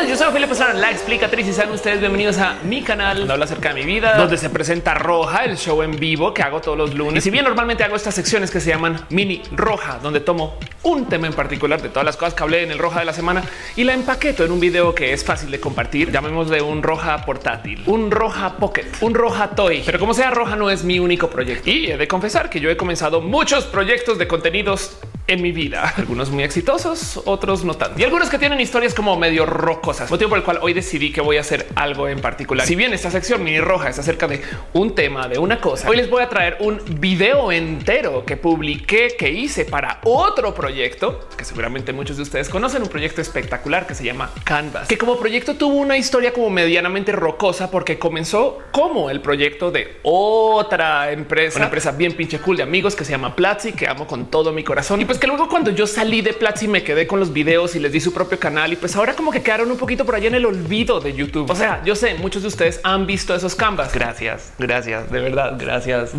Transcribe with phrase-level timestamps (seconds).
[0.00, 0.08] tal?
[0.08, 3.44] Yo soy Felipe Pastrana, la explicatriz y sean ustedes bienvenidos a mi canal donde hablo
[3.44, 6.76] acerca de mi vida, donde se presenta Roja, el show en vivo que hago todos
[6.76, 7.22] los lunes.
[7.22, 11.06] Y si bien normalmente hago estas secciones que se llaman mini Roja, donde tomo un
[11.06, 13.42] tema en particular de todas las cosas que hablé en el Roja de la semana
[13.76, 17.24] y la empaqueto en un video que es fácil de compartir, llamemos de un Roja
[17.24, 19.82] portátil, un Roja Pocket, un Roja Toy.
[19.84, 21.68] Pero como sea, Roja no es mi único proyecto.
[21.70, 24.98] Y he de confesar que yo he comenzado muchos proyectos de contenidos
[25.30, 29.16] en mi vida, algunos muy exitosos, otros no tanto, y algunos que tienen historias como
[29.16, 32.66] medio rocosas, motivo por el cual hoy decidí que voy a hacer algo en particular.
[32.66, 35.96] Si bien esta sección mini roja es acerca de un tema, de una cosa, hoy
[35.96, 41.44] les voy a traer un video entero que publiqué, que hice para otro proyecto que
[41.44, 45.54] seguramente muchos de ustedes conocen, un proyecto espectacular que se llama Canvas, que como proyecto
[45.54, 51.66] tuvo una historia como medianamente rocosa porque comenzó como el proyecto de otra empresa, una
[51.66, 54.64] empresa bien pinche cool de amigos que se llama Platzi, que amo con todo mi
[54.64, 55.00] corazón.
[55.00, 57.78] Y pues que luego cuando yo salí de Platzi me quedé con los videos y
[57.78, 60.28] les di su propio canal y pues ahora como que quedaron un poquito por allá
[60.28, 61.48] en el olvido de YouTube.
[61.50, 63.92] O sea, yo sé, muchos de ustedes han visto esos canvas.
[63.92, 66.12] Gracias, gracias, de verdad, gracias.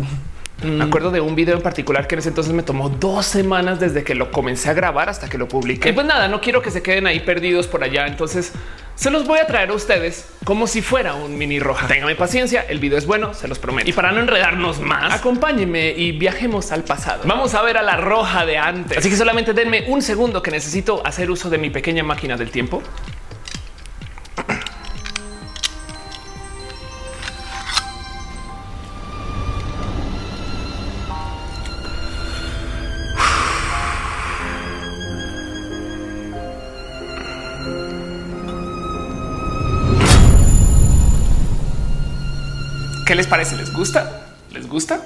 [0.64, 3.80] Me acuerdo de un video en particular que en ese entonces me tomó dos semanas
[3.80, 5.88] desde que lo comencé a grabar hasta que lo publiqué.
[5.88, 8.06] Y pues nada, no quiero que se queden ahí perdidos por allá.
[8.06, 8.52] Entonces
[8.94, 11.88] se los voy a traer a ustedes como si fuera un mini roja.
[11.88, 13.88] Ténganme paciencia, el video es bueno, se los prometo.
[13.88, 17.22] Y para no enredarnos más, acompáñenme y viajemos al pasado.
[17.24, 18.98] Vamos a ver a la roja de antes.
[18.98, 22.50] Así que solamente denme un segundo que necesito hacer uso de mi pequeña máquina del
[22.50, 22.82] tiempo.
[43.12, 43.56] ¿Qué les parece?
[43.56, 44.22] ¿Les gusta?
[44.52, 44.98] ¿Les gusta?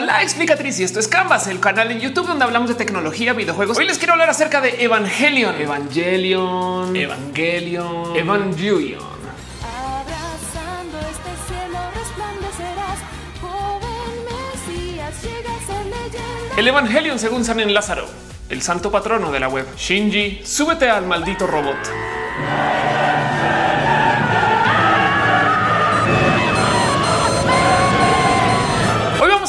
[0.00, 3.76] La explicatriz, y esto es Canvas, el canal en YouTube donde hablamos de tecnología, videojuegos.
[3.78, 9.02] Hoy les quiero hablar acerca de Evangelion, Evangelion, Evangelion, Evangelion.
[9.62, 12.98] Abrazando este cielo resplandecerás,
[13.40, 16.54] joven Mesías, llega a ser leyenda.
[16.56, 18.06] El Evangelion, según San en Lázaro,
[18.48, 19.66] el santo patrono de la web.
[19.76, 21.76] Shinji, súbete al maldito robot.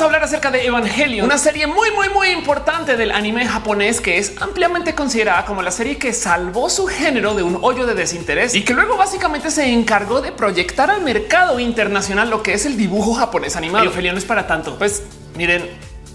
[0.04, 4.18] A hablar acerca de Evangelion, una serie muy, muy, muy importante del anime japonés que
[4.18, 8.54] es ampliamente considerada como la serie que salvó su género de un hoyo de desinterés
[8.54, 12.78] y que luego básicamente se encargó de proyectar al mercado internacional lo que es el
[12.78, 13.86] dibujo japonés animado.
[13.86, 14.78] Evangelion no es para tanto.
[14.78, 15.04] Pues
[15.36, 15.70] miren,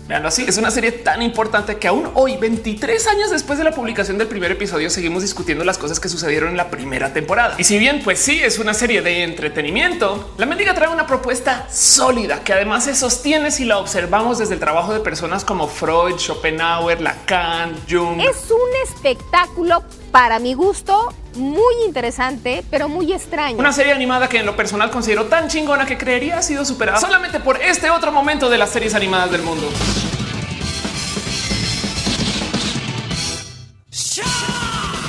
[0.09, 3.73] Veanlo así, es una serie tan importante que aún hoy, 23 años después de la
[3.73, 7.57] publicación del primer episodio, seguimos discutiendo las cosas que sucedieron en la primera temporada.
[7.59, 11.69] Y si bien, pues sí, es una serie de entretenimiento, la mendiga trae una propuesta
[11.71, 16.17] sólida que además se sostiene si la observamos desde el trabajo de personas como Freud,
[16.17, 18.19] Schopenhauer, Lacan, Jung.
[18.23, 23.59] Es un espectáculo para mi gusto muy interesante, pero muy extraño.
[23.59, 26.99] Una serie animada que en lo personal considero tan chingona que creería ha sido superada
[26.99, 29.69] solamente por este otro momento de las series animadas del mundo.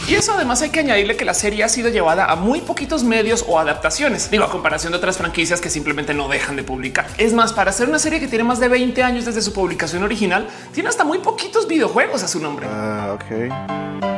[0.10, 3.04] Y eso además hay que añadirle que la serie ha sido llevada a muy poquitos
[3.04, 4.32] medios o adaptaciones.
[4.32, 7.06] Digo, a comparación de otras franquicias que simplemente no dejan de publicar.
[7.20, 10.02] Es más, para hacer una serie que tiene más de 20 años desde su publicación
[10.02, 12.66] original, tiene hasta muy poquitos videojuegos a su nombre.
[12.68, 14.10] Ah, ok.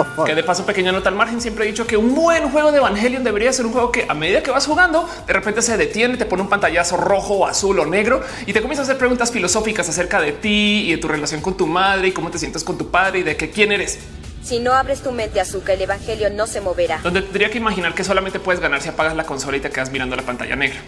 [0.00, 0.24] Oh.
[0.24, 2.78] Que de paso, pequeña nota al margen, siempre he dicho que un buen juego de
[2.78, 6.16] Evangelion debería ser un juego que a medida que vas jugando, de repente se detiene,
[6.16, 9.30] te pone un pantallazo rojo o azul o negro y te comienza a hacer preguntas
[9.30, 12.64] filosóficas acerca de ti y de tu relación con tu madre y cómo te sientes
[12.64, 13.98] con tu padre y de que quién eres.
[14.42, 17.00] Si no abres tu mente, Azúcar, el evangelio no se moverá.
[17.02, 19.90] Donde tendría que imaginar que solamente puedes ganar si apagas la consola y te quedas
[19.90, 20.78] mirando la pantalla negra.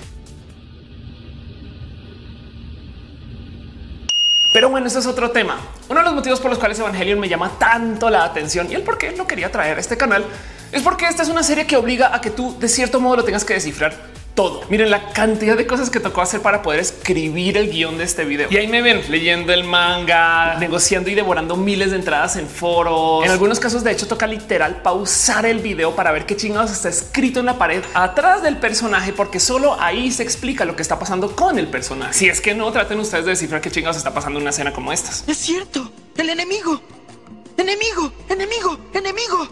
[4.57, 5.59] Pero bueno, ese es otro tema.
[5.91, 8.81] Uno de los motivos por los cuales Evangelion me llama tanto la atención y el
[8.81, 10.25] por qué lo quería traer a este canal
[10.73, 13.25] es porque esta es una serie que obliga a que tú de cierto modo lo
[13.25, 14.63] tengas que descifrar todo.
[14.69, 18.25] Miren la cantidad de cosas que tocó hacer para poder escribir el guion de este
[18.25, 18.49] video.
[18.51, 23.25] Y ahí me ven leyendo el manga, negociando y devorando miles de entradas en foros.
[23.25, 26.89] En algunos casos, de hecho, toca literal pausar el video para ver qué chingados está
[26.89, 30.99] escrito en la pared atrás del personaje, porque solo ahí se explica lo que está
[30.99, 32.13] pasando con el personaje.
[32.13, 34.73] Si es que no, traten ustedes de descifrar qué chingados está pasando en una escena
[34.73, 35.25] como estas.
[35.27, 36.81] Es cierto, el enemigo.
[37.57, 39.49] Enemigo, enemigo, enemigo.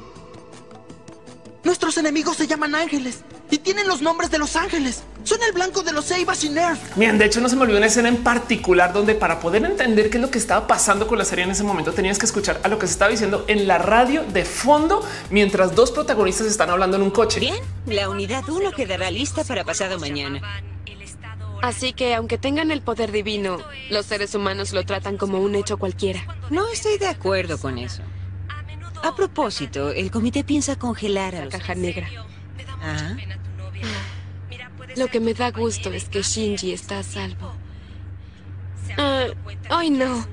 [1.64, 3.24] Nuestros enemigos se llaman ángeles
[3.64, 5.02] tienen los nombres de los ángeles.
[5.24, 6.96] Son el blanco de los Eivas y Nerf.
[6.96, 10.10] Miren, de hecho no se me olvidó una escena en particular donde para poder entender
[10.10, 12.60] qué es lo que estaba pasando con la serie en ese momento tenías que escuchar
[12.62, 16.68] a lo que se estaba diciendo en la radio de fondo mientras dos protagonistas están
[16.70, 17.40] hablando en un coche.
[17.40, 17.56] Bien,
[17.86, 20.40] la unidad 1 quedará lista para pasado mañana.
[21.62, 23.58] Así que aunque tengan el poder divino,
[23.88, 26.22] los seres humanos lo tratan como un hecho cualquiera.
[26.50, 28.02] No estoy de acuerdo con eso.
[29.02, 32.06] A propósito, el comité piensa congelar a La caja negra.
[32.82, 33.16] Ah,
[34.96, 37.52] Lo que me da gusto es que Shinji está a salvo.
[38.96, 39.26] Ah,
[39.70, 40.26] ay no.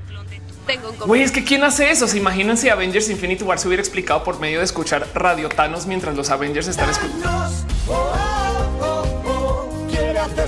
[0.68, 2.08] Tengo un Güey, es que quién hace eso?
[2.08, 5.88] ¿Se imaginan si Avengers Infinity War se hubiera explicado por medio de escuchar Radio Thanos
[5.88, 7.50] mientras los Avengers están escuchando?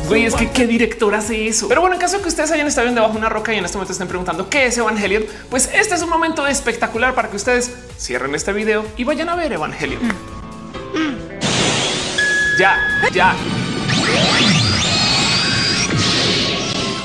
[0.07, 1.68] Güey, es que qué director hace eso.
[1.68, 3.57] Pero bueno, en caso de que ustedes hayan estado bien debajo de una roca y
[3.57, 7.30] en este momento estén preguntando qué es Evangelion, pues este es un momento espectacular para
[7.30, 10.01] que ustedes cierren este video y vayan a ver Evangelion.
[12.59, 12.77] Ya,
[13.12, 13.36] ya.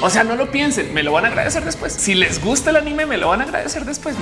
[0.01, 1.93] O sea, no lo piensen, me lo van a agradecer después.
[1.93, 4.17] Si les gusta el anime, me lo van a agradecer después.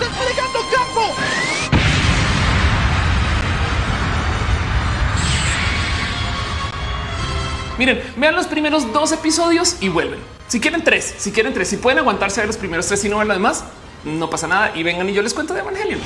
[7.78, 10.18] Miren, vean los primeros dos episodios y vuelven.
[10.48, 13.10] Si quieren tres, si quieren tres, si pueden aguantarse a ver los primeros tres y
[13.10, 13.64] no ver lo demás,
[14.04, 14.72] no pasa nada.
[14.74, 16.00] Y vengan y yo les cuento de Evangelion.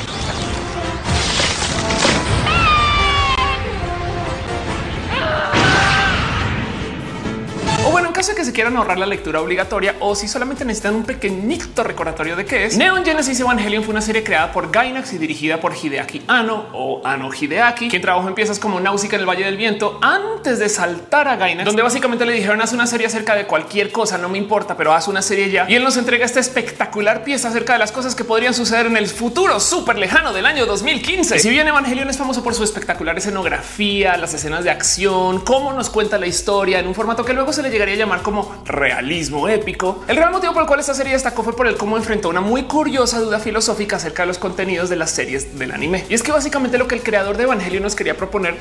[8.01, 11.05] when caso de que se quieran ahorrar la lectura obligatoria o si solamente necesitan un
[11.05, 15.19] pequeñito recordatorio de qué es, Neon Genesis Evangelion fue una serie creada por Gainax y
[15.19, 19.27] dirigida por Hideaki Anno o Anno Hideaki, quien trabajó en piezas como Náusica en el
[19.27, 23.07] Valle del Viento antes de saltar a Gainax, donde básicamente le dijeron haz una serie
[23.07, 25.65] acerca de cualquier cosa, no me importa, pero haz una serie ya.
[25.67, 28.99] Y él nos entrega esta espectacular pieza acerca de las cosas que podrían suceder en
[28.99, 31.37] el futuro súper lejano del año 2015.
[31.37, 35.73] Y si bien Evangelion es famoso por su espectacular escenografía, las escenas de acción, cómo
[35.73, 38.63] nos cuenta la historia en un formato que luego se le llegaría a llamar como
[38.67, 40.05] realismo épico.
[40.09, 42.41] El real motivo por el cual esta serie destacó fue por el cómo enfrentó una
[42.41, 46.05] muy curiosa duda filosófica acerca de los contenidos de las series del anime.
[46.09, 48.57] Y es que básicamente lo que el creador de Evangelion nos quería proponer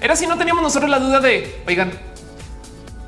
[0.00, 1.92] era si no teníamos nosotros la duda de, oigan,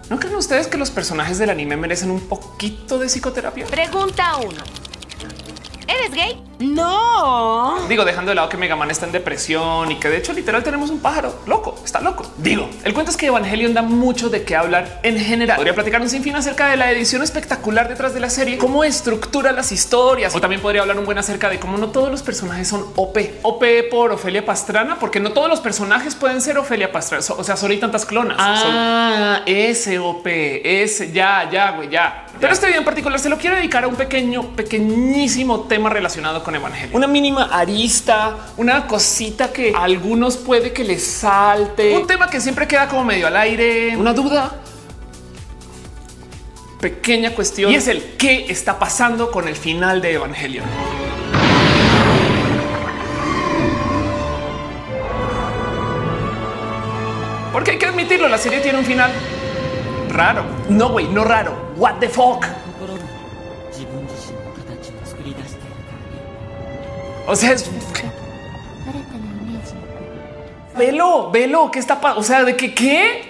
[0.09, 3.67] ¿no creen ustedes que los personajes del anime merecen un poquito de psicoterapia?
[3.67, 4.90] Pregunta uno.
[5.91, 6.41] ¿Eres gay?
[6.61, 7.89] no.
[7.89, 10.63] Digo, dejando de lado que Mega Man está en depresión y que de hecho literal
[10.63, 12.31] tenemos un pájaro loco, está loco.
[12.37, 15.57] Digo, el cuento es que Evangelion da mucho de qué hablar en general.
[15.57, 19.53] Podría platicar un sinfín acerca de la edición espectacular detrás de la serie, cómo estructura
[19.53, 22.69] las historias, o también podría hablar un buen acerca de cómo no todos los personajes
[22.69, 23.19] son OP.
[23.43, 27.25] OP por Ofelia Pastrana, porque no todos los personajes pueden ser Ofelia Pastrana.
[27.37, 28.37] O sea, solo hay tantas clonas.
[28.39, 32.27] Ah, ese OP, ese ya, ya, güey, ya.
[32.41, 36.43] Pero este video en particular se lo quiero dedicar a un pequeño, pequeñísimo tema relacionado
[36.43, 36.97] con Evangelio.
[36.97, 41.95] Una mínima arista, una cosita que a algunos puede que les salte.
[41.95, 44.55] Un tema que siempre queda como medio al aire, una duda.
[46.81, 50.65] Pequeña cuestión y es el qué está pasando con el final de Evangelion.
[57.53, 59.11] Porque hay que admitirlo, la serie tiene un final
[60.11, 60.45] raro.
[60.69, 61.53] No, güey, no raro.
[61.77, 62.45] What the fuck?
[67.27, 67.70] O sea, es
[70.77, 72.20] velo, velo, ¿qué está pasando?
[72.20, 73.29] O sea, de que qué?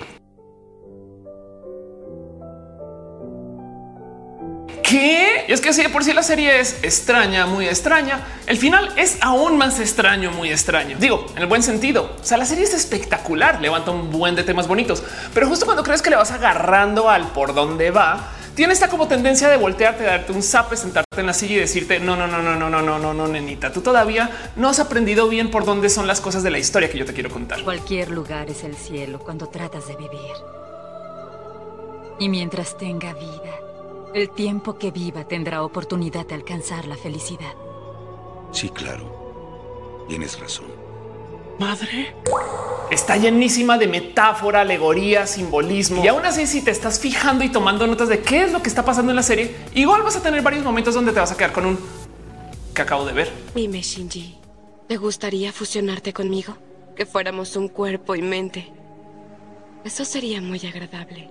[4.83, 5.20] ¿Qué?
[5.51, 8.93] Y es que si de por sí la serie es extraña, muy extraña, el final
[8.97, 10.97] es aún más extraño, muy extraño.
[11.01, 12.13] Digo, en el buen sentido.
[12.23, 15.03] O sea, la serie es espectacular, levanta un buen de temas bonitos,
[15.35, 19.09] pero justo cuando crees que le vas agarrando al por dónde va, tiene esta como
[19.09, 22.41] tendencia de voltearte, darte un zape, sentarte en la silla y decirte no, no, no,
[22.41, 23.73] no, no, no, no, no, no, nenita.
[23.73, 26.99] Tú todavía no has aprendido bien por dónde son las cosas de la historia que
[26.99, 27.65] yo te quiero contar.
[27.65, 30.37] Cualquier lugar es el cielo cuando tratas de vivir.
[32.21, 33.70] Y mientras tenga vida,
[34.15, 37.55] el tiempo que viva tendrá oportunidad de alcanzar la felicidad.
[38.53, 40.05] Sí, claro.
[40.09, 40.67] Tienes razón.
[41.59, 42.15] Madre.
[42.91, 46.03] Está llenísima de metáfora, alegoría, simbolismo.
[46.03, 48.69] Y aún así, si te estás fijando y tomando notas de qué es lo que
[48.69, 51.37] está pasando en la serie, igual vas a tener varios momentos donde te vas a
[51.37, 51.79] quedar con un
[52.75, 53.31] que acabo de ver.
[53.55, 54.39] Dime, Shinji,
[54.89, 56.57] ¿te gustaría fusionarte conmigo?
[56.97, 58.73] Que fuéramos un cuerpo y mente.
[59.85, 61.31] Eso sería muy agradable.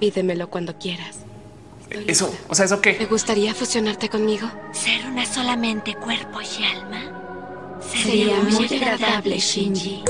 [0.00, 1.18] Pídemelo cuando quieras.
[1.82, 2.44] Estoy Eso, lista.
[2.48, 3.06] o sea, eso ¿Te qué?
[3.06, 4.50] gustaría fusionarte conmigo?
[4.72, 7.78] ¿Ser una solamente cuerpo y alma?
[7.80, 10.04] Sería muy agradable, Shinji.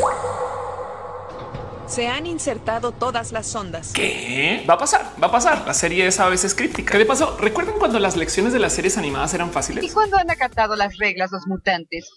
[1.86, 3.92] Se han insertado todas las sondas.
[3.92, 5.12] ¿Qué va a pasar?
[5.20, 5.66] Va a pasar.
[5.66, 6.92] La serie es a veces críptica.
[6.92, 7.36] ¿Qué de paso?
[7.40, 9.92] ¿Recuerdan cuando las lecciones de las series animadas eran ¿Y fáciles?
[9.92, 12.08] cuando han acatado las reglas los mutantes?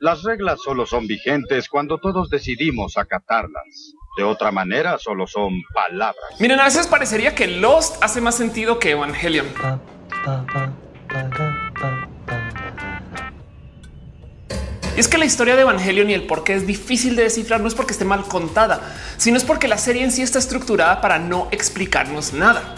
[0.00, 3.92] Las reglas solo son vigentes cuando todos decidimos acatarlas.
[4.16, 6.24] De otra manera, solo son palabras.
[6.38, 9.46] Miren, a veces parecería que Lost hace más sentido que Evangelion.
[14.96, 17.60] Y es que la historia de Evangelion y el por qué es difícil de descifrar
[17.60, 18.80] no es porque esté mal contada,
[19.16, 22.76] sino es porque la serie en sí está estructurada para no explicarnos nada.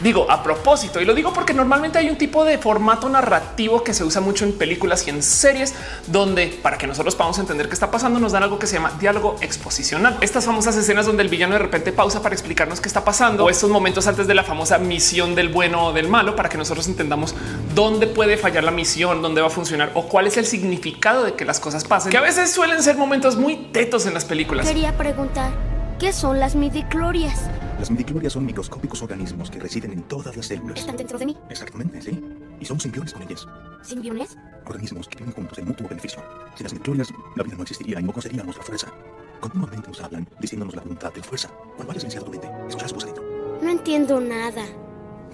[0.00, 3.92] Digo a propósito, y lo digo porque normalmente hay un tipo de formato narrativo que
[3.92, 5.74] se usa mucho en películas y en series,
[6.06, 8.92] donde para que nosotros podamos entender qué está pasando, nos dan algo que se llama
[8.98, 10.16] diálogo exposicional.
[10.22, 13.50] Estas famosas escenas donde el villano de repente pausa para explicarnos qué está pasando, o
[13.50, 16.88] estos momentos antes de la famosa misión del bueno o del malo, para que nosotros
[16.88, 17.34] entendamos
[17.74, 21.34] dónde puede fallar la misión, dónde va a funcionar o cuál es el significado de
[21.34, 24.66] que las cosas pasen, que a veces suelen ser momentos muy tetos en las películas.
[24.66, 25.52] Quería preguntar,
[25.98, 27.38] ¿qué son las midichlorias?
[27.80, 30.80] Las midichlorias son microscópicos organismos que residen en todas las células.
[30.80, 31.36] ¿Están dentro de mí?
[31.48, 32.22] Exactamente, sí.
[32.60, 33.48] Y somos simbiontes con ellas.
[33.80, 34.36] ¿Simbiones?
[34.66, 36.22] Organismos que viven juntos en mutuo beneficio.
[36.56, 38.92] Sin las midichlorias, la vida no existiría y no conocería nuestra fuerza.
[39.40, 41.48] Continuamente nos hablan, diciéndonos la voluntad de fuerza.
[41.74, 43.24] Cuando hayas iniciado tu mente, escucharás voz adentro.
[43.62, 44.66] No entiendo nada.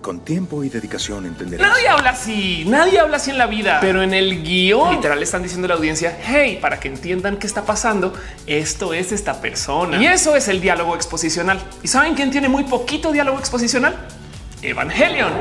[0.06, 1.68] Con tiempo y dedicación entenderás.
[1.68, 5.24] Nadie habla así, nadie habla así en la vida, pero en el guion literal le
[5.24, 8.14] están diciendo a la audiencia, hey, para que entiendan qué está pasando,
[8.46, 10.00] esto es esta persona.
[10.00, 11.60] Y eso es el diálogo exposicional.
[11.82, 13.96] ¿Y saben quién tiene muy poquito diálogo exposicional?
[14.62, 15.32] Evangelion.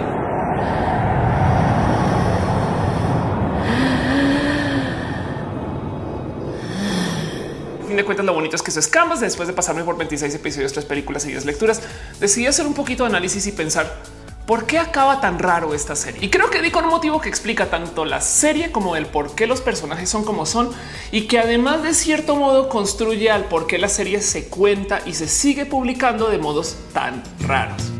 [7.83, 9.19] A fin de cuentas, lo bonito es que eso es Canvas.
[9.19, 11.83] Después de pasarme por 26 episodios, tres películas y 10 lecturas,
[12.19, 16.23] decidí hacer un poquito de análisis y pensar ¿Por qué acaba tan raro esta serie?
[16.23, 19.33] Y creo que di con un motivo que explica tanto la serie como el por
[19.33, 20.69] qué los personajes son como son
[21.11, 25.13] y que además de cierto modo construye al por qué la serie se cuenta y
[25.13, 27.94] se sigue publicando de modos tan raros.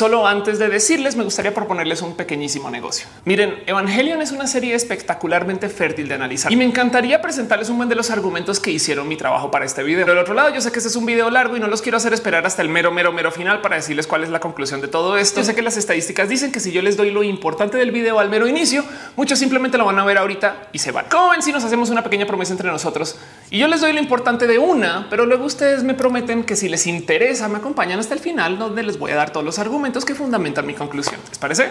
[0.00, 3.06] Solo antes de decirles, me gustaría proponerles un pequeñísimo negocio.
[3.26, 7.90] Miren, Evangelion es una serie espectacularmente fértil de analizar y me encantaría presentarles un buen
[7.90, 10.06] de los argumentos que hicieron mi trabajo para este video.
[10.06, 11.98] Del otro lado, yo sé que este es un video largo y no los quiero
[11.98, 14.88] hacer esperar hasta el mero, mero, mero final para decirles cuál es la conclusión de
[14.88, 15.40] todo esto.
[15.40, 18.20] Yo sé que las estadísticas dicen que si yo les doy lo importante del video
[18.20, 18.82] al mero inicio,
[19.16, 21.10] muchos simplemente lo van a ver ahorita y se van.
[21.10, 23.18] Como ven, si nos hacemos una pequeña promesa entre nosotros
[23.50, 26.70] y yo les doy lo importante de una, pero luego ustedes me prometen que si
[26.70, 29.89] les interesa, me acompañan hasta el final, donde les voy a dar todos los argumentos
[29.98, 31.20] que fundamentan mi conclusión.
[31.28, 31.70] ¿Les parece?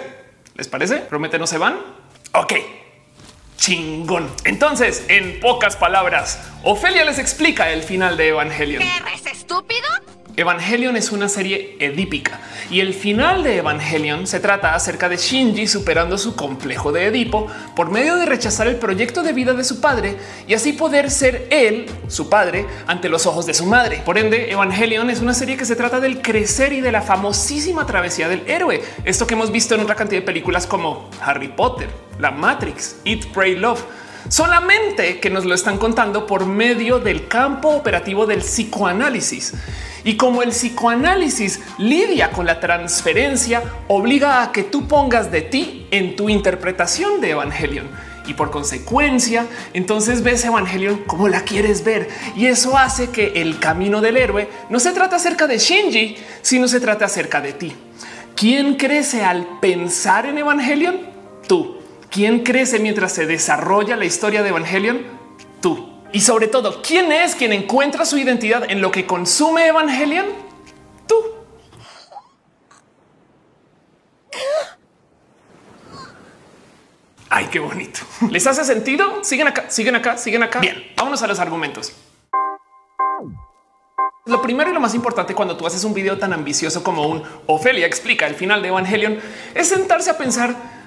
[0.56, 0.98] ¿Les parece?
[0.98, 1.80] Promete no se van.
[2.34, 2.54] Ok.
[3.58, 4.30] Chingón.
[4.46, 8.82] Entonces, en pocas palabras, Ofelia les explica el final de Evangelion.
[8.82, 9.88] ¿Eres estúpido?
[10.40, 12.40] Evangelion es una serie edípica
[12.72, 17.48] y el final de Evangelion se trata acerca de Shinji superando su complejo de Edipo
[17.76, 20.16] por medio de rechazar el proyecto de vida de su padre
[20.48, 24.02] y así poder ser él, su padre, ante los ojos de su madre.
[24.06, 27.86] Por ende, Evangelion es una serie que se trata del crecer y de la famosísima
[27.86, 28.82] travesía del héroe.
[29.04, 33.26] Esto que hemos visto en otra cantidad de películas como Harry Potter, La Matrix, Eat,
[33.34, 33.84] Pray, Love
[34.28, 39.54] solamente que nos lo están contando por medio del campo operativo del psicoanálisis.
[40.04, 45.88] Y como el psicoanálisis lidia con la transferencia, obliga a que tú pongas de ti
[45.92, 47.88] en tu interpretación de Evangelion.
[48.26, 52.10] Y por consecuencia, entonces ves Evangelion como la quieres ver.
[52.36, 56.68] Y eso hace que el camino del héroe no se trata acerca de Shinji, sino
[56.68, 57.74] se trata acerca de ti.
[58.36, 60.98] ¿Quién crece al pensar en Evangelion?
[61.48, 61.79] Tú.
[62.10, 65.06] ¿Quién crece mientras se desarrolla la historia de Evangelion?
[65.62, 65.90] Tú.
[66.12, 70.26] Y sobre todo, ¿quién es quien encuentra su identidad en lo que consume Evangelion?
[71.08, 71.16] Tú.
[77.30, 78.00] Ay, qué bonito.
[78.32, 79.24] ¿Les hace sentido?
[79.24, 80.60] Siguen acá, siguen acá, siguen acá.
[80.60, 81.94] Bien, vámonos a los argumentos.
[84.26, 87.24] Lo primero y lo más importante cuando tú haces un video tan ambicioso como un
[87.46, 89.20] Ofelia explica el final de Evangelion
[89.54, 90.79] es sentarse a pensar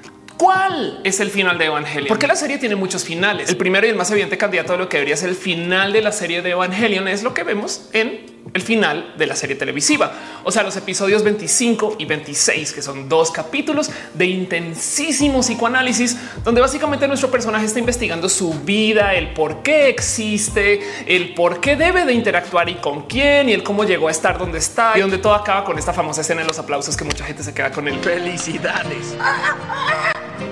[0.43, 2.09] ¿Cuál es el final de Evangelion?
[2.09, 3.49] Porque la serie tiene muchos finales.
[3.49, 6.03] El primero y el más evidente candidato a lo que debería ser el final de
[6.03, 10.13] la serie de Evangelion es lo que vemos en el final de la serie televisiva.
[10.45, 16.61] O sea, los episodios 25 y 26, que son dos capítulos de intensísimo psicoanálisis, donde
[16.61, 22.05] básicamente nuestro personaje está investigando su vida, el por qué existe, el por qué debe
[22.05, 25.19] de interactuar y con quién y el cómo llegó a estar donde está y donde
[25.19, 27.89] todo acaba con esta famosa escena de los aplausos que mucha gente se queda con
[27.89, 29.17] el felicidades.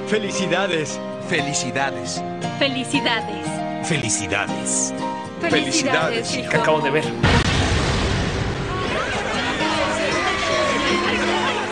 [0.08, 0.98] Felicidades.
[1.28, 2.22] Felicidades.
[2.58, 3.50] Felicidades.
[3.84, 4.94] Felicidades.
[5.40, 7.49] Felicidades, que acabo de ver.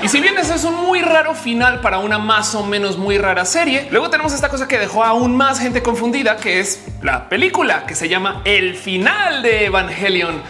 [0.09, 3.45] Si bien eso es un muy raro final para una más o menos muy rara
[3.45, 7.85] serie, luego tenemos esta cosa que dejó aún más gente confundida, que es la película
[7.85, 10.43] que se llama El final de Evangelion.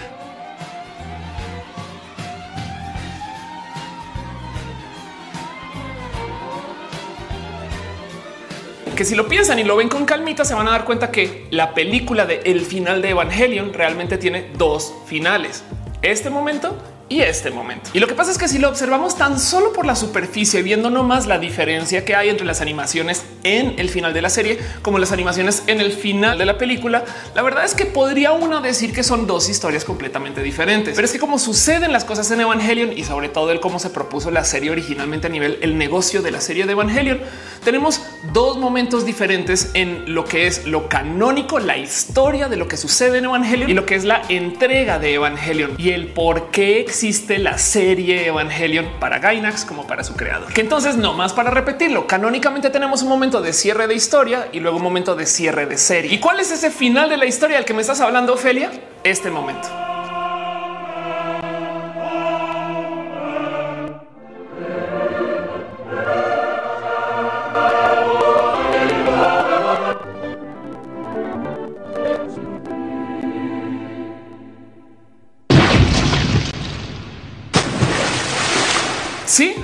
[8.95, 11.47] que si lo piensan y lo ven con calmita, se van a dar cuenta que
[11.51, 15.63] la película de El final de Evangelion realmente tiene dos finales.
[16.03, 16.77] Este momento
[17.09, 17.91] y este momento.
[17.95, 20.91] Y lo que pasa es que si lo observamos tan solo por la superficie, viendo
[20.91, 24.99] nomás la diferencia que hay entre las animaciones en el final de la serie como
[24.99, 28.93] las animaciones en el final de la película, la verdad es que podría uno decir
[28.93, 30.95] que son dos historias completamente diferentes.
[30.95, 33.91] Pero es que como suceden las cosas en Evangelion y sobre todo el cómo se
[33.91, 37.21] propuso la serie originalmente a nivel el negocio de la serie de Evangelion,
[37.65, 42.77] tenemos dos momentos diferentes en lo que es lo canónico, la historia de lo que
[42.77, 46.81] sucede en Evangelion y lo que es la entrega de Evangelion y el por qué
[46.81, 46.98] existe
[47.39, 50.53] la serie Evangelion para Gainax como para su creador.
[50.53, 54.61] Que entonces no más para repetirlo, canónicamente tenemos un momento de cierre de historia y
[54.61, 56.13] luego un momento de cierre de serie.
[56.13, 58.71] ¿Y cuál es ese final de la historia al que me estás hablando, Ophelia?
[59.05, 59.69] Este momento.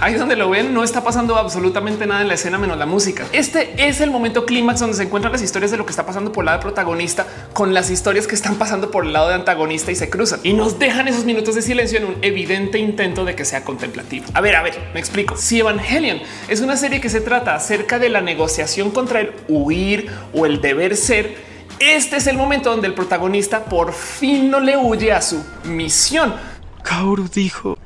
[0.04, 3.26] Ahí donde lo ven, no está pasando absolutamente nada en la escena menos la música.
[3.32, 6.30] Este es el momento clímax donde se encuentran las historias de lo que está pasando
[6.30, 9.92] por el lado protagonista con las historias que están pasando por el lado de antagonista
[9.92, 13.34] y se cruzan y nos dejan esos minutos de silencio en un evidente intento de
[13.34, 14.26] que sea contemplativo.
[14.34, 15.38] A ver, a ver, me explico.
[15.38, 20.10] Si Evangelion es una serie que se trata acerca de la negociación contra el huir
[20.34, 21.34] o el deber ser,
[21.78, 26.34] este es el momento donde el protagonista por fin no le huye a su misión.
[26.82, 27.78] Kaoru dijo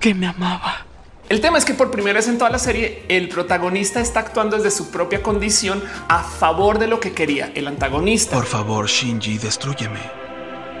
[0.00, 0.86] que me amaba.
[1.28, 4.56] El tema es que por primera vez en toda la serie, el protagonista está actuando
[4.56, 8.34] desde su propia condición a favor de lo que quería el antagonista.
[8.34, 10.00] Por favor, Shinji, destruyeme.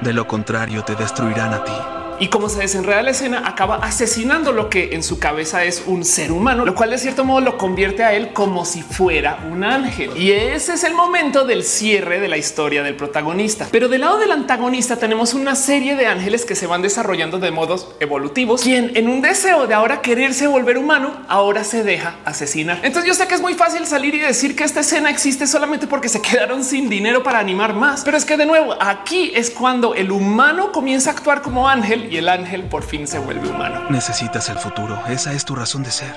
[0.00, 1.72] De lo contrario, te destruirán a ti.
[2.20, 6.04] Y como se desenreda la escena, acaba asesinando lo que en su cabeza es un
[6.04, 9.64] ser humano, lo cual de cierto modo lo convierte a él como si fuera un
[9.64, 10.14] ángel.
[10.18, 13.68] Y ese es el momento del cierre de la historia del protagonista.
[13.72, 17.50] Pero del lado del antagonista tenemos una serie de ángeles que se van desarrollando de
[17.52, 22.80] modos evolutivos, quien en un deseo de ahora quererse volver humano, ahora se deja asesinar.
[22.82, 25.86] Entonces yo sé que es muy fácil salir y decir que esta escena existe solamente
[25.86, 28.02] porque se quedaron sin dinero para animar más.
[28.04, 32.09] Pero es que de nuevo, aquí es cuando el humano comienza a actuar como ángel
[32.10, 33.84] y el ángel por fin se vuelve humano.
[33.88, 35.00] Necesitas el futuro.
[35.08, 36.14] Esa es tu razón de ser.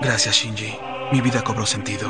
[0.00, 0.74] Gracias, Shinji.
[1.12, 2.08] Mi vida cobró sentido.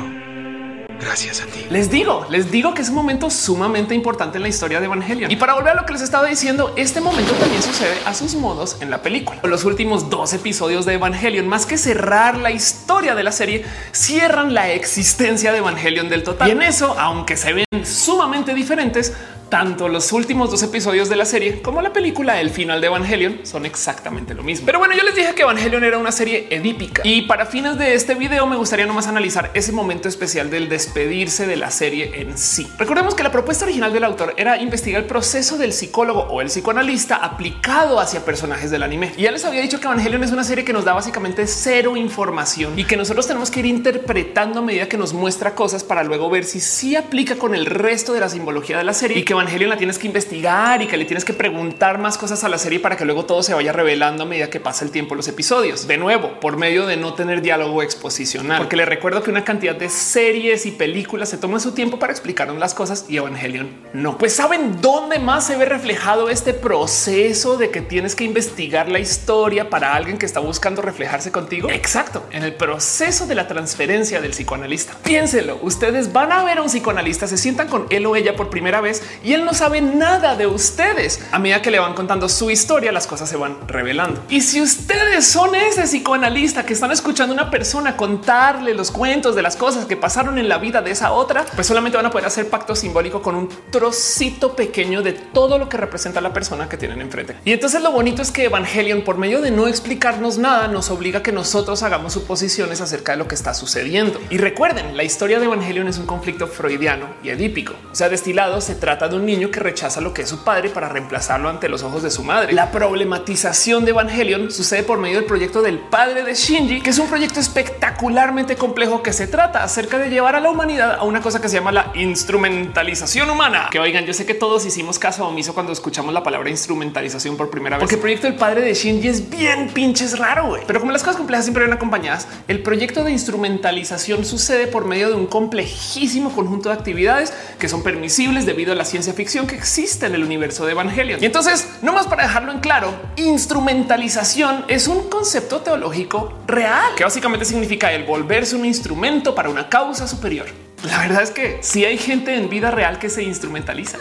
[0.99, 1.65] Gracias a ti.
[1.69, 5.29] Les digo, les digo que es un momento sumamente importante en la historia de Evangelion.
[5.29, 8.35] Y para volver a lo que les estaba diciendo, este momento también sucede a sus
[8.35, 9.41] modos en la película.
[9.43, 14.53] Los últimos dos episodios de Evangelion, más que cerrar la historia de la serie, cierran
[14.53, 16.47] la existencia de Evangelion del total.
[16.47, 19.13] Y en eso, aunque se ven sumamente diferentes,
[19.53, 23.41] tanto los últimos dos episodios de la serie como la película El final de Evangelion
[23.43, 24.65] son exactamente lo mismo.
[24.65, 27.93] Pero bueno, yo les dije que Evangelion era una serie edípica y para fines de
[27.93, 32.35] este video me gustaría nomás analizar ese momento especial del despedirse de la serie en
[32.35, 32.67] sí.
[32.79, 36.47] Recordemos que la propuesta original del autor era investigar el proceso del psicólogo o el
[36.47, 39.13] psicoanalista aplicado hacia personajes del anime.
[39.17, 41.95] Y ya les había dicho que Evangelion es una serie que nos da básicamente cero
[41.95, 46.03] información y que nosotros tenemos que ir interpretando a medida que nos muestra cosas para
[46.03, 49.23] luego ver si sí aplica con el resto de la simbología de la serie y
[49.23, 52.49] que Evangelion la tienes que investigar y que le tienes que preguntar más cosas a
[52.49, 55.15] la serie para que luego todo se vaya revelando a medida que pasa el tiempo
[55.15, 55.87] los episodios.
[55.87, 59.75] De nuevo, por medio de no tener diálogo exposicional, porque le recuerdo que una cantidad
[59.75, 64.17] de series y películas se toman su tiempo para explicarnos las cosas y Evangelion no.
[64.17, 68.99] Pues saben dónde más se ve reflejado este proceso de que tienes que investigar la
[68.99, 71.69] historia para alguien que está buscando reflejarse contigo.
[71.69, 74.93] Exacto, en el proceso de la transferencia del psicoanalista.
[75.03, 78.49] Piénselo, ustedes van a ver a un psicoanalista, se sientan con él o ella por
[78.49, 81.19] primera vez y él no sabe nada de ustedes.
[81.31, 84.23] A medida que le van contando su historia, las cosas se van revelando.
[84.29, 89.35] Y si ustedes son ese psicoanalista que están escuchando a una persona contarle los cuentos
[89.35, 92.11] de las cosas que pasaron en la vida de esa otra, pues solamente van a
[92.11, 96.69] poder hacer pacto simbólico con un trocito pequeño de todo lo que representa la persona
[96.69, 97.35] que tienen enfrente.
[97.45, 101.19] Y entonces lo bonito es que Evangelion, por medio de no explicarnos nada, nos obliga
[101.19, 104.19] a que nosotros hagamos suposiciones acerca de lo que está sucediendo.
[104.29, 107.73] Y recuerden, la historia de Evangelion es un conflicto freudiano y edípico.
[107.91, 110.69] O sea, destilado se trata de un niño que rechaza lo que es su padre
[110.69, 112.53] para reemplazarlo ante los ojos de su madre.
[112.53, 116.99] La problematización de Evangelion sucede por medio del proyecto del padre de Shinji, que es
[116.99, 121.21] un proyecto espectacularmente complejo que se trata acerca de llevar a la humanidad a una
[121.21, 123.67] cosa que se llama la instrumentalización humana.
[123.71, 127.49] Que oigan, yo sé que todos hicimos caso omiso cuando escuchamos la palabra instrumentalización por
[127.49, 130.63] primera vez, porque el proyecto del padre de Shinji es bien pinches raro, güey.
[130.65, 135.09] Pero como las cosas complejas siempre vienen acompañadas, el proyecto de instrumentalización sucede por medio
[135.09, 139.47] de un complejísimo conjunto de actividades que son permisibles debido a la ciencia ciencia ficción
[139.47, 141.21] que existe en el universo de Evangelion.
[141.21, 147.03] Y entonces, no más para dejarlo en claro, instrumentalización es un concepto teológico real que
[147.03, 150.47] básicamente significa el volverse un instrumento para una causa superior.
[150.83, 153.97] La verdad es que si hay gente en vida real que se instrumentaliza.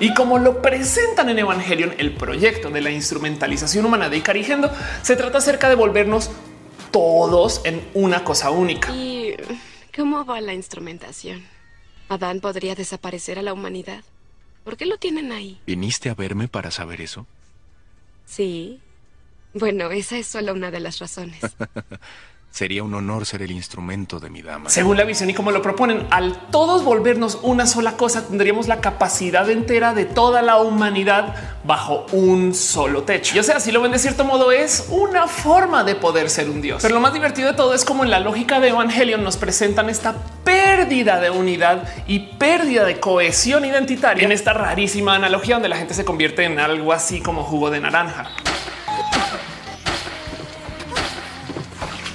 [0.00, 4.70] Y como lo presentan en Evangelion, el proyecto de la instrumentalización humana de Ikari Gendo
[5.00, 6.30] se trata acerca de volvernos
[6.90, 8.92] todos en una cosa única.
[9.92, 11.44] ¿Y cómo va la instrumentación?
[12.08, 14.02] ¿Adán podría desaparecer a la humanidad?
[14.64, 15.60] ¿Por qué lo tienen ahí?
[15.66, 17.26] ¿Viniste a verme para saber eso?
[18.24, 18.80] Sí.
[19.52, 21.40] Bueno, esa es solo una de las razones.
[22.52, 24.68] Sería un honor ser el instrumento de mi dama.
[24.68, 28.82] Según la visión y como lo proponen, al todos volvernos una sola cosa, tendríamos la
[28.82, 31.34] capacidad entera de toda la humanidad
[31.64, 33.34] bajo un solo techo.
[33.34, 36.60] Yo sé, así lo ven de cierto modo, es una forma de poder ser un
[36.60, 36.82] dios.
[36.82, 39.88] Pero lo más divertido de todo es como en la lógica de Evangelion nos presentan
[39.88, 45.76] esta pérdida de unidad y pérdida de cohesión identitaria en esta rarísima analogía donde la
[45.78, 48.28] gente se convierte en algo así como jugo de naranja.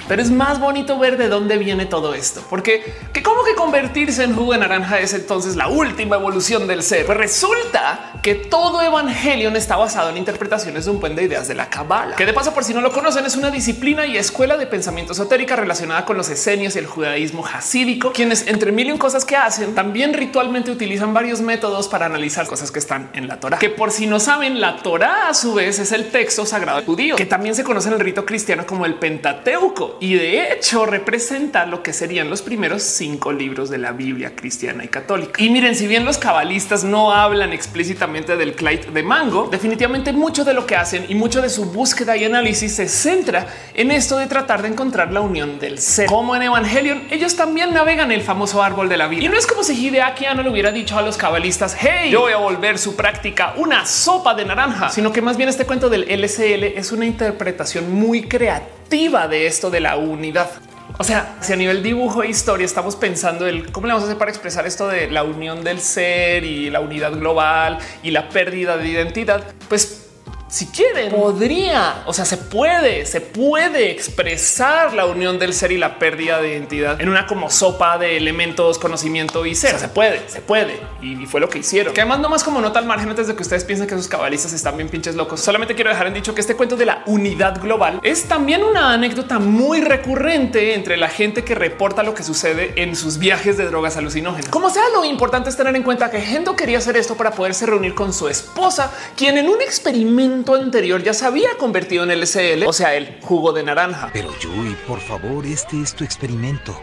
[0.08, 4.24] Pero es más bonito ver de dónde viene todo esto, porque que como que convertirse
[4.24, 7.04] en jugo de naranja es entonces la última evolución del ser.
[7.04, 11.54] Pues resulta que todo Evangelion está basado en interpretaciones de un buen de ideas de
[11.54, 14.56] la Kabbalah, que de paso por si no lo conocen es una disciplina y escuela
[14.56, 18.92] de pensamiento esotérica relacionada con los esenios y el judaísmo hasídico, quienes entre mil y
[18.92, 23.28] un cosas que hacen también ritualmente utilizan varios métodos para analizar cosas que están en
[23.28, 23.58] la Torah.
[23.58, 27.16] Que por si no saben, la Torah a su vez es el texto sagrado judío,
[27.16, 31.66] que también se conoce en el rito cristiano como el Pentateuco y de hecho representa
[31.66, 35.42] lo que serían los primeros cinco libros de la Biblia cristiana y católica.
[35.42, 40.44] Y miren, si bien los cabalistas no hablan explícitamente del Clyde de Mango, definitivamente mucho
[40.44, 44.18] de lo que hacen y mucho de su búsqueda y análisis se centra en esto
[44.18, 46.06] de tratar de encontrar la unión del ser.
[46.06, 49.24] Como en Evangelion, ellos también navegan el famoso árbol de la vida.
[49.24, 52.20] Y no es como si Hideaki Anno le hubiera dicho a los cabalistas, hey, yo
[52.20, 55.88] voy a volver su práctica una sopa de naranja, sino que más bien este cuento
[55.88, 60.50] del LCL es una interpretación muy creativa de esto de la unidad.
[60.98, 64.06] O sea, si a nivel dibujo e historia estamos pensando el cómo le vamos a
[64.06, 68.30] hacer para expresar esto de la unión del ser y la unidad global y la
[68.30, 70.07] pérdida de identidad, pues
[70.48, 75.78] si quieren, podría, o sea, se puede, se puede expresar la unión del ser y
[75.78, 79.74] la pérdida de identidad en una como sopa de elementos, conocimiento y ser.
[79.74, 80.80] O sea, se puede, se puede.
[81.02, 81.92] Y fue lo que hicieron.
[81.92, 84.08] Que además no más como nota al margen antes de que ustedes piensen que sus
[84.08, 85.40] cabalistas están bien pinches locos.
[85.40, 88.94] Solamente quiero dejar en dicho que este cuento de la unidad global es también una
[88.94, 93.66] anécdota muy recurrente entre la gente que reporta lo que sucede en sus viajes de
[93.66, 94.48] drogas alucinógenas.
[94.48, 97.66] Como sea, lo importante es tener en cuenta que Gendo quería hacer esto para poderse
[97.66, 102.66] reunir con su esposa, quien en un experimento anterior ya se había convertido en LCL,
[102.66, 104.10] o sea, el jugo de naranja.
[104.12, 106.80] Pero Yui, por favor, este es tu experimento.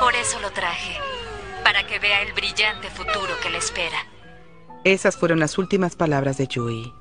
[0.00, 0.96] Por eso lo traje,
[1.64, 4.06] para que vea el brillante futuro que le espera.
[4.84, 6.94] Esas fueron las últimas palabras de Yui.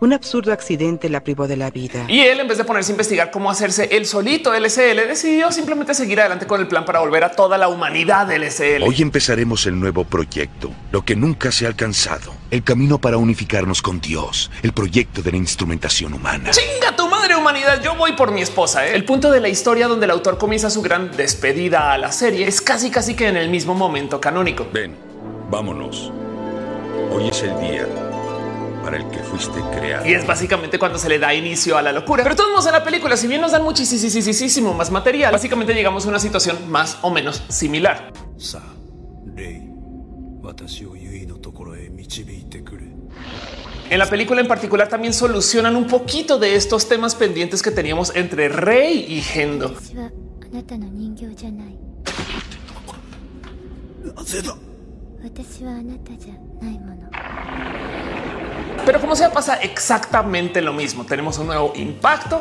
[0.00, 2.04] Un absurdo accidente la privó de la vida.
[2.06, 5.92] Y él, en vez de ponerse a investigar cómo hacerse el solito LCL, decidió simplemente
[5.92, 8.84] seguir adelante con el plan para volver a toda la humanidad LCL.
[8.84, 13.82] Hoy empezaremos el nuevo proyecto, lo que nunca se ha alcanzado, el camino para unificarnos
[13.82, 16.50] con Dios, el proyecto de la instrumentación humana.
[16.52, 18.86] Chinga tu madre humanidad, yo voy por mi esposa.
[18.86, 18.94] ¿eh?
[18.94, 22.46] El punto de la historia donde el autor comienza su gran despedida a la serie
[22.46, 24.64] es casi casi que en el mismo momento canónico.
[24.72, 24.94] Ven,
[25.50, 26.12] vámonos.
[27.10, 28.07] Hoy es el día
[28.88, 30.08] para el que fuiste creado.
[30.08, 32.22] Y es básicamente cuando se le da inicio a la locura.
[32.22, 36.06] Pero todos modos en la película, si bien nos dan muchísimo más material, básicamente llegamos
[36.06, 38.10] a una situación más o menos similar.
[43.90, 48.16] En la película en particular también solucionan un poquito de estos temas pendientes que teníamos
[48.16, 49.74] entre Rey y Gendo.
[58.88, 61.04] Pero como sea, pasa exactamente lo mismo.
[61.04, 62.40] Tenemos un nuevo impacto.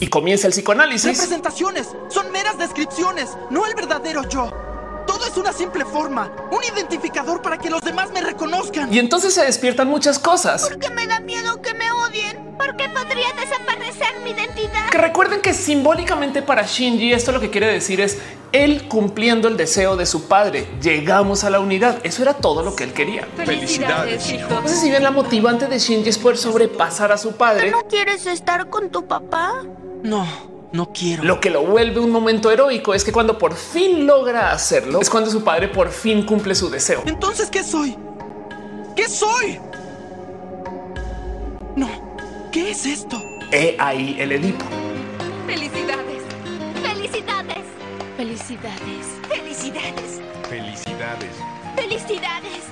[0.00, 1.04] Y comienza el psicoanálisis.
[1.04, 4.50] Representaciones son meras descripciones, no el verdadero yo.
[5.06, 8.90] Todo es una simple forma, un identificador para que los demás me reconozcan.
[8.90, 10.66] Y entonces se despiertan muchas cosas.
[10.66, 12.49] Porque me da miedo que me odien.
[12.64, 14.90] Porque podría desaparecer mi identidad.
[14.90, 18.18] Que recuerden que simbólicamente para Shinji esto lo que quiere decir es
[18.52, 20.66] él cumpliendo el deseo de su padre.
[20.82, 21.98] Llegamos a la unidad.
[22.02, 23.26] Eso era todo lo que él quería.
[23.36, 24.42] Felicidades, hijo.
[24.42, 28.26] Entonces, si bien la motivante de Shinji es poder sobrepasar a su padre, ¿No quieres
[28.26, 29.62] estar con tu papá?
[30.02, 30.26] No,
[30.72, 31.24] no quiero.
[31.24, 35.08] lo que lo vuelve un momento heroico es que cuando por fin logra hacerlo, es
[35.08, 37.02] cuando su padre por fin cumple su deseo.
[37.06, 37.96] Entonces, ¿qué soy?
[38.96, 39.58] ¿Qué soy?
[42.50, 43.22] ¿Qué es esto?
[43.52, 44.64] he ahí el Edipo.
[45.46, 46.22] Felicidades.
[46.82, 47.64] Felicidades.
[48.16, 49.06] Felicidades.
[49.28, 50.20] Felicidades.
[50.48, 51.34] Felicidades.
[51.76, 52.70] Felicidades.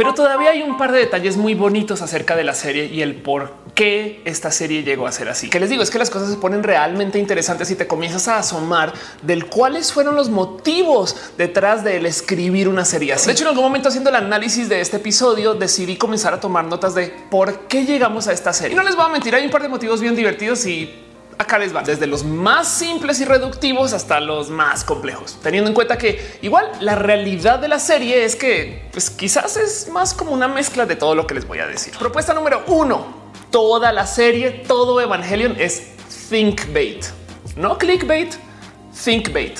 [0.00, 3.16] Pero todavía hay un par de detalles muy bonitos acerca de la serie y el
[3.16, 5.50] por qué esta serie llegó a ser así.
[5.50, 8.38] Que les digo es que las cosas se ponen realmente interesantes y te comienzas a
[8.38, 13.26] asomar del cuáles fueron los motivos detrás del escribir una serie así.
[13.26, 16.64] De hecho, en algún momento haciendo el análisis de este episodio decidí comenzar a tomar
[16.64, 18.72] notas de por qué llegamos a esta serie.
[18.72, 21.09] Y no les voy a mentir, hay un par de motivos bien divertidos y
[21.40, 21.82] acá les va.
[21.82, 26.70] Desde los más simples y reductivos hasta los más complejos, teniendo en cuenta que igual
[26.80, 30.96] la realidad de la serie es que pues quizás es más como una mezcla de
[30.96, 31.94] todo lo que les voy a decir.
[31.98, 33.06] Propuesta número uno,
[33.50, 35.82] toda la serie, todo Evangelion es
[36.28, 37.06] thinkbait,
[37.56, 38.34] no clickbait,
[39.04, 39.58] thinkbait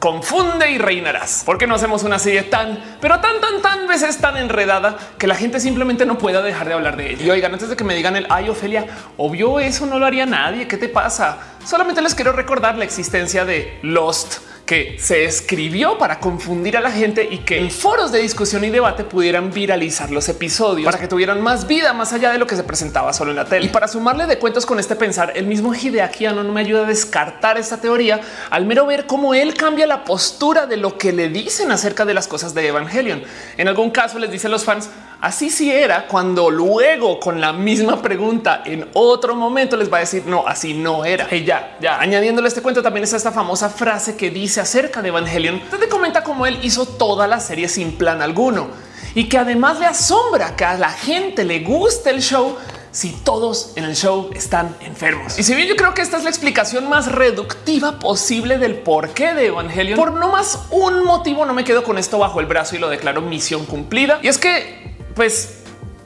[0.00, 1.42] confunde y reinarás.
[1.44, 5.26] ¿Por qué no hacemos una serie tan, pero tan, tan, tan veces tan enredada que
[5.26, 7.24] la gente simplemente no pueda dejar de hablar de ella?
[7.24, 8.86] Y oigan, antes de que me digan el ay, Ofelia,
[9.18, 10.66] obvio eso no lo haría nadie.
[10.66, 11.38] ¿Qué te pasa?
[11.64, 16.92] Solamente les quiero recordar la existencia de Lost que se escribió para confundir a la
[16.92, 21.08] gente y que en foros de discusión y debate pudieran viralizar los episodios para que
[21.08, 23.66] tuvieran más vida más allá de lo que se presentaba solo en la tele.
[23.66, 26.86] Y para sumarle de cuentos con este pensar, el mismo Hideaki no me ayuda a
[26.86, 31.30] descartar esta teoría al mero ver cómo él cambia la postura de lo que le
[31.30, 33.24] dicen acerca de las cosas de Evangelion.
[33.56, 34.88] En algún caso les dice a los fans,
[35.20, 40.00] así sí era cuando luego con la misma pregunta en otro momento les va a
[40.00, 41.28] decir no, así no era.
[41.34, 45.08] Y ya, ya añadiéndole este cuento también está esta famosa frase que dice acerca de
[45.08, 48.68] Evangelion, donde comenta cómo él hizo toda la serie sin plan alguno
[49.14, 52.56] y que además le asombra que a la gente le guste el show
[52.92, 55.38] si todos en el show están enfermos.
[55.38, 59.32] Y si bien yo creo que esta es la explicación más reductiva posible del porqué
[59.32, 62.76] de Evangelion, por no más un motivo no me quedo con esto bajo el brazo
[62.76, 64.18] y lo declaro misión cumplida.
[64.22, 65.60] Y es que, pues,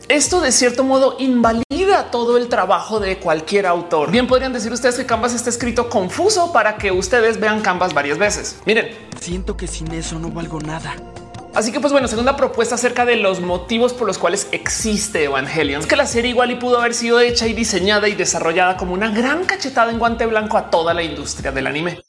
[0.09, 4.11] esto de cierto modo invalida todo el trabajo de cualquier autor.
[4.11, 8.19] Bien podrían decir ustedes que Canvas está escrito confuso para que ustedes vean Canvas varias
[8.19, 8.57] veces.
[8.67, 10.97] Miren, Siento que sin eso no valgo nada.
[11.55, 15.81] Así que, pues bueno, segunda propuesta acerca de los motivos por los cuales existe Evangelion.
[15.81, 18.93] Es que la serie igual y pudo haber sido hecha y diseñada y desarrollada como
[18.93, 22.04] una gran cachetada en guante blanco a toda la industria del anime.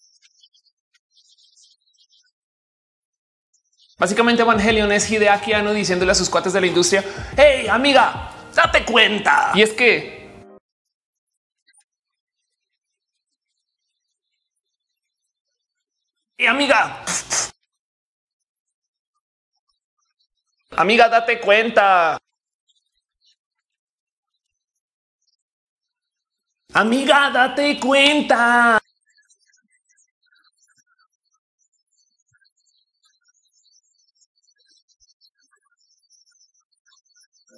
[4.06, 7.04] Básicamente Evangelion es Hideaki Anno diciéndole a sus cuates de la industria,
[7.36, 9.52] hey amiga, date cuenta.
[9.56, 10.30] Y es que
[16.38, 17.04] Y amiga,
[20.78, 22.20] amiga, date cuenta.
[26.74, 28.80] Amiga, date cuenta.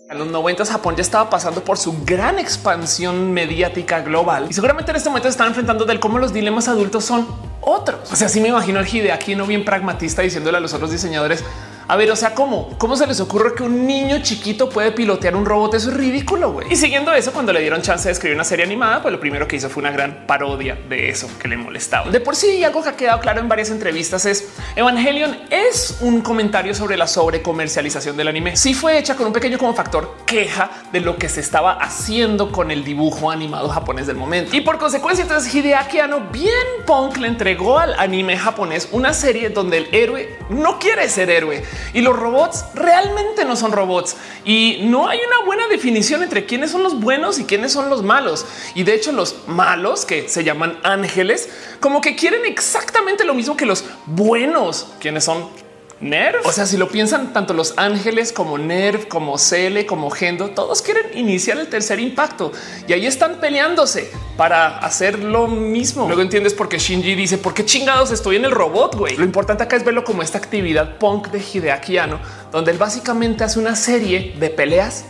[0.10, 4.92] En los 90 Japón ya estaba pasando por su gran expansión mediática global y seguramente
[4.92, 7.28] en este momento están enfrentando del cómo los dilemas adultos son
[7.60, 8.10] otros.
[8.10, 11.44] O sea, así me imagino el Hideaki no bien pragmatista diciéndole a los otros diseñadores,
[11.90, 12.76] a ver, o sea, ¿cómo?
[12.78, 15.76] ¿Cómo se les ocurre que un niño chiquito puede pilotear un robot?
[15.76, 16.68] Eso es ridículo, güey.
[16.70, 19.48] Y siguiendo eso, cuando le dieron chance de escribir una serie animada, pues lo primero
[19.48, 22.12] que hizo fue una gran parodia de eso que le molestaba.
[22.12, 26.22] De por sí, algo que ha quedado claro en varias entrevistas es Evangelion es un
[26.22, 28.58] comentario sobre la sobrecomercialización del anime.
[28.58, 32.52] Sí fue hecha con un pequeño como factor queja de lo que se estaba haciendo
[32.52, 34.54] con el dibujo animado japonés del momento.
[34.54, 36.52] Y por consecuencia, entonces Hideaki Anno bien
[36.86, 41.64] punk le entregó al anime japonés una serie donde el héroe no quiere ser héroe
[41.94, 46.72] y los robots realmente no son robots y no hay una buena definición entre quiénes
[46.72, 48.46] son los buenos y quiénes son los malos.
[48.76, 53.58] Y de hecho los malos que se llaman ángeles como que quieren exactamente lo mismo
[53.58, 55.67] que los buenos, quienes son
[56.00, 56.46] Nerv.
[56.46, 60.82] O sea, si lo piensan, tanto los ángeles como Nerv, como Cele, como Gendo, todos
[60.82, 62.52] quieren iniciar el tercer impacto
[62.88, 66.06] y ahí están peleándose para hacer lo mismo.
[66.06, 68.96] Luego entiendes por qué Shinji dice por qué chingados estoy en el robot.
[68.96, 69.18] güey.
[69.18, 72.20] Lo importante acá es verlo como esta actividad punk de Hideaki Anno,
[72.52, 75.06] donde él básicamente hace una serie de peleas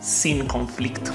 [0.00, 1.12] sin conflicto.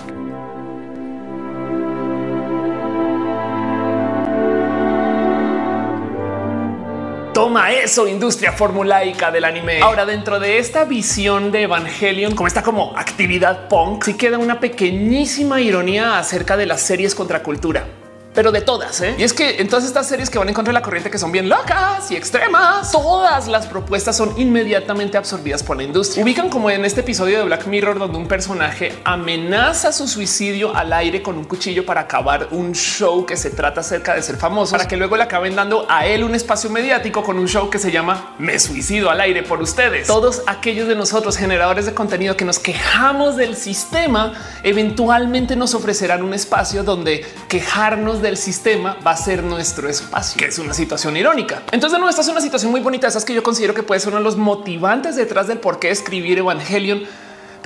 [7.38, 9.80] Toma eso, industria formulaica del anime.
[9.82, 14.60] Ahora, dentro de esta visión de Evangelion, como está como actividad punk, sí queda una
[14.60, 17.86] pequeñísima ironía acerca de las series contra cultura.
[18.38, 19.02] Pero de todas.
[19.02, 19.16] ¿eh?
[19.18, 21.18] Y es que en todas estas series que van en contra de la corriente, que
[21.18, 26.24] son bien locas y extremas, todas las propuestas son inmediatamente absorbidas por la industria.
[26.24, 30.94] Ubican como en este episodio de Black Mirror, donde un personaje amenaza su suicidio al
[30.94, 34.74] aire con un cuchillo para acabar un show que se trata acerca de ser famoso,
[34.74, 37.80] para que luego le acaben dando a él un espacio mediático con un show que
[37.80, 40.06] se llama Me suicido al aire por ustedes.
[40.06, 46.22] Todos aquellos de nosotros generadores de contenido que nos quejamos del sistema, eventualmente nos ofrecerán
[46.22, 51.18] un espacio donde quejarnos del sistema va a ser nuestro espacio, que es una situación
[51.18, 51.64] irónica.
[51.72, 53.08] Entonces, no, esta es una situación muy bonita.
[53.08, 55.90] Esas que yo considero que puede ser uno de los motivantes detrás del por qué
[55.90, 57.04] escribir Evangelion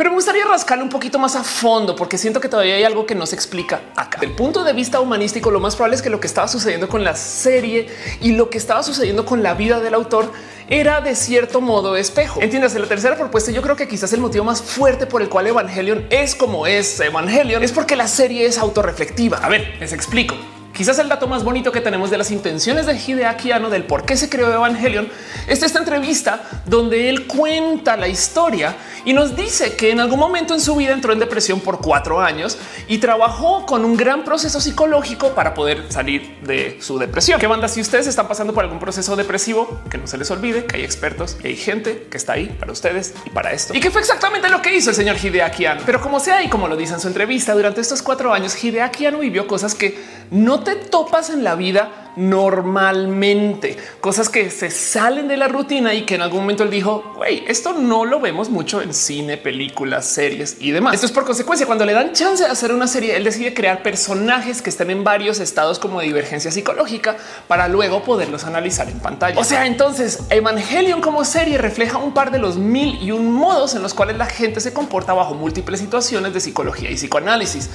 [0.02, 3.06] pero me gustaría rascarle un poquito más a fondo porque siento que todavía hay algo
[3.06, 4.20] que no se explica acá.
[4.20, 7.04] Del punto de vista humanístico, lo más probable es que lo que estaba sucediendo con
[7.04, 7.88] la serie
[8.20, 10.32] y lo que estaba sucediendo con la vida del autor
[10.70, 12.42] era de cierto modo espejo.
[12.42, 15.48] Entiendes, la tercera propuesta, yo creo que quizás el motivo más fuerte por el cual
[15.48, 19.38] Evangelion es como es Evangelion es porque la serie es autorreflectiva.
[19.38, 20.36] A ver, les explico.
[20.82, 24.04] Quizás el dato más bonito que tenemos de las intenciones de Hideaki Anno del por
[24.04, 25.08] qué se creó Evangelion
[25.48, 30.56] es esta entrevista donde él cuenta la historia y nos dice que en algún momento
[30.56, 34.60] en su vida entró en depresión por cuatro años y trabajó con un gran proceso
[34.60, 37.40] psicológico para poder salir de su depresión.
[37.40, 37.68] ¿Qué banda?
[37.68, 40.84] Si ustedes están pasando por algún proceso depresivo, que no se les olvide que hay
[40.84, 43.76] expertos y hay gente que está ahí para ustedes y para esto.
[43.76, 45.84] Y que fue exactamente lo que hizo el señor Hideaki Anno.
[45.86, 49.06] Pero como sea y como lo dice en su entrevista, durante estos cuatro años Hideaki
[49.06, 55.28] Anno vivió cosas que no te topas en la vida normalmente, cosas que se salen
[55.28, 58.50] de la rutina y que en algún momento él dijo, güey, esto no lo vemos
[58.50, 60.94] mucho en cine, películas, series y demás.
[60.94, 63.84] Esto es por consecuencia, cuando le dan chance de hacer una serie, él decide crear
[63.84, 69.40] personajes que estén en varios estados como divergencia psicológica para luego poderlos analizar en pantalla.
[69.40, 73.76] O sea, entonces Evangelion como serie refleja un par de los mil y un modos
[73.76, 77.70] en los cuales la gente se comporta bajo múltiples situaciones de psicología y psicoanálisis.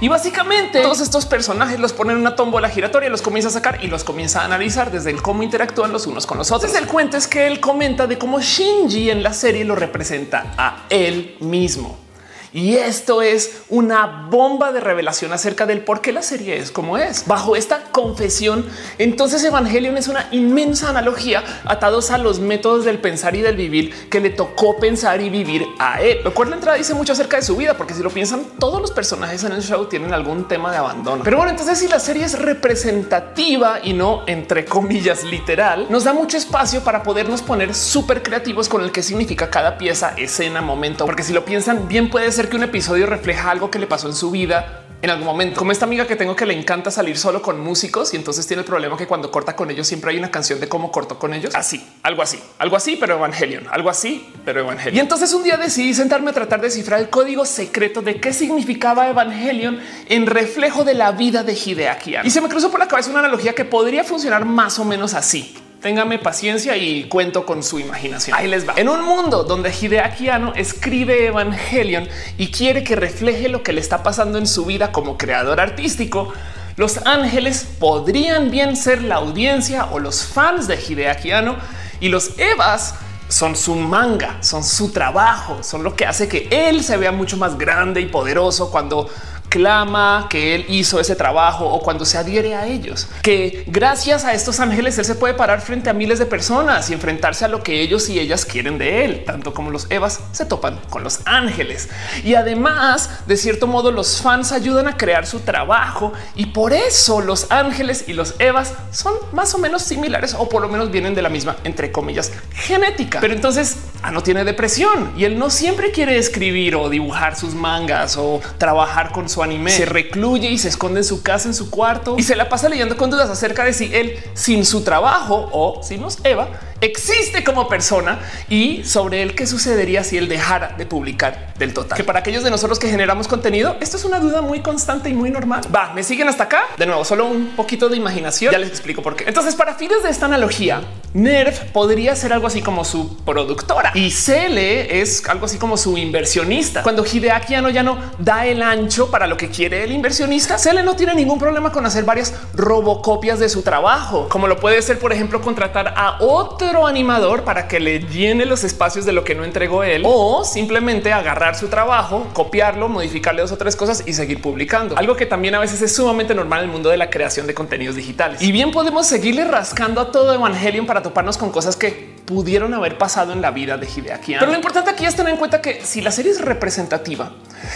[0.00, 3.79] Y básicamente todos estos personajes los ponen en una tómbola giratoria, los comienza a sacar
[3.82, 6.74] y los comienza a analizar desde el cómo interactúan los unos con los otros.
[6.74, 10.86] El cuento es que él comenta de cómo Shinji en la serie lo representa a
[10.90, 12.09] él mismo.
[12.52, 16.98] Y esto es una bomba de revelación acerca del por qué la serie es como
[16.98, 17.26] es.
[17.26, 18.66] Bajo esta confesión,
[18.98, 24.08] entonces Evangelion es una inmensa analogía atados a los métodos del pensar y del vivir
[24.08, 26.18] que le tocó pensar y vivir a él.
[26.24, 28.80] Lo cual la entrada dice mucho acerca de su vida, porque si lo piensan, todos
[28.80, 31.22] los personajes en el show tienen algún tema de abandono.
[31.22, 36.12] Pero bueno, entonces si la serie es representativa y no entre comillas literal, nos da
[36.12, 41.06] mucho espacio para podernos poner súper creativos con el que significa cada pieza, escena, momento.
[41.06, 44.08] Porque si lo piensan, bien puede ser que un episodio refleja algo que le pasó
[44.08, 47.16] en su vida en algún momento, como esta amiga que tengo que le encanta salir
[47.16, 50.18] solo con músicos y entonces tiene el problema que cuando corta con ellos siempre hay
[50.18, 51.54] una canción de cómo cortó con ellos.
[51.54, 54.96] Así, algo así, algo así, pero Evangelion, algo así, pero Evangelion.
[54.96, 58.34] Y entonces un día decidí sentarme a tratar de descifrar el código secreto de qué
[58.34, 62.16] significaba Evangelion en reflejo de la vida de Hideaki.
[62.22, 65.14] Y se me cruzó por la cabeza una analogía que podría funcionar más o menos
[65.14, 65.56] así.
[65.80, 68.36] Téngame paciencia y cuento con su imaginación.
[68.36, 68.74] Ahí les va.
[68.76, 73.80] En un mundo donde Hideaki Anno escribe Evangelion y quiere que refleje lo que le
[73.80, 76.34] está pasando en su vida como creador artístico,
[76.76, 81.56] los ángeles podrían bien ser la audiencia o los fans de Hideaki Anno
[81.98, 82.96] y los Evas
[83.28, 87.38] son su manga, son su trabajo, son lo que hace que él se vea mucho
[87.38, 89.08] más grande y poderoso cuando
[89.50, 94.32] clama que él hizo ese trabajo o cuando se adhiere a ellos, que gracias a
[94.32, 97.62] estos ángeles él se puede parar frente a miles de personas y enfrentarse a lo
[97.62, 101.20] que ellos y ellas quieren de él, tanto como los Evas se topan con los
[101.26, 101.88] ángeles.
[102.24, 107.20] Y además, de cierto modo, los fans ayudan a crear su trabajo y por eso
[107.20, 111.14] los ángeles y los Evas son más o menos similares o por lo menos vienen
[111.14, 113.18] de la misma, entre comillas, genética.
[113.20, 117.54] Pero entonces ah, no tiene depresión y él no siempre quiere escribir o dibujar sus
[117.54, 119.70] mangas o trabajar con su anime.
[119.70, 122.68] Se recluye y se esconde en su casa, en su cuarto y se la pasa
[122.68, 126.48] leyendo con dudas acerca de si él sin su trabajo o si nos Eva
[126.80, 131.96] existe como persona y sobre él qué sucedería si él dejara de publicar del total.
[131.96, 135.14] Que para aquellos de nosotros que generamos contenido, esto es una duda muy constante y
[135.14, 135.62] muy normal.
[135.74, 136.62] Va, me siguen hasta acá.
[136.76, 138.52] De nuevo, solo un poquito de imaginación.
[138.52, 139.24] Ya les explico por qué.
[139.26, 144.10] Entonces, para fines de esta analogía, Nerf podría ser algo así como su productora y
[144.10, 146.82] Cele es algo así como su inversionista.
[146.82, 150.82] Cuando Hideaki Anno ya no da el ancho para lo que quiere el inversionista, Cele
[150.82, 154.98] no tiene ningún problema con hacer varias robocopias de su trabajo, como lo puede ser,
[154.98, 159.34] por ejemplo, contratar a otro animador para que le llene los espacios de lo que
[159.34, 164.12] no entregó él o simplemente agarrar su trabajo, copiarlo, modificarle dos o tres cosas y
[164.12, 164.96] seguir publicando.
[164.96, 167.54] Algo que también a veces es sumamente normal en el mundo de la creación de
[167.54, 168.40] contenidos digitales.
[168.40, 172.96] Y bien podemos seguirle rascando a todo Evangelion para toparnos con cosas que pudieron haber
[172.96, 174.36] pasado en la vida de Hideaki.
[174.38, 177.32] Pero lo importante aquí es tener en cuenta que si la serie es representativa,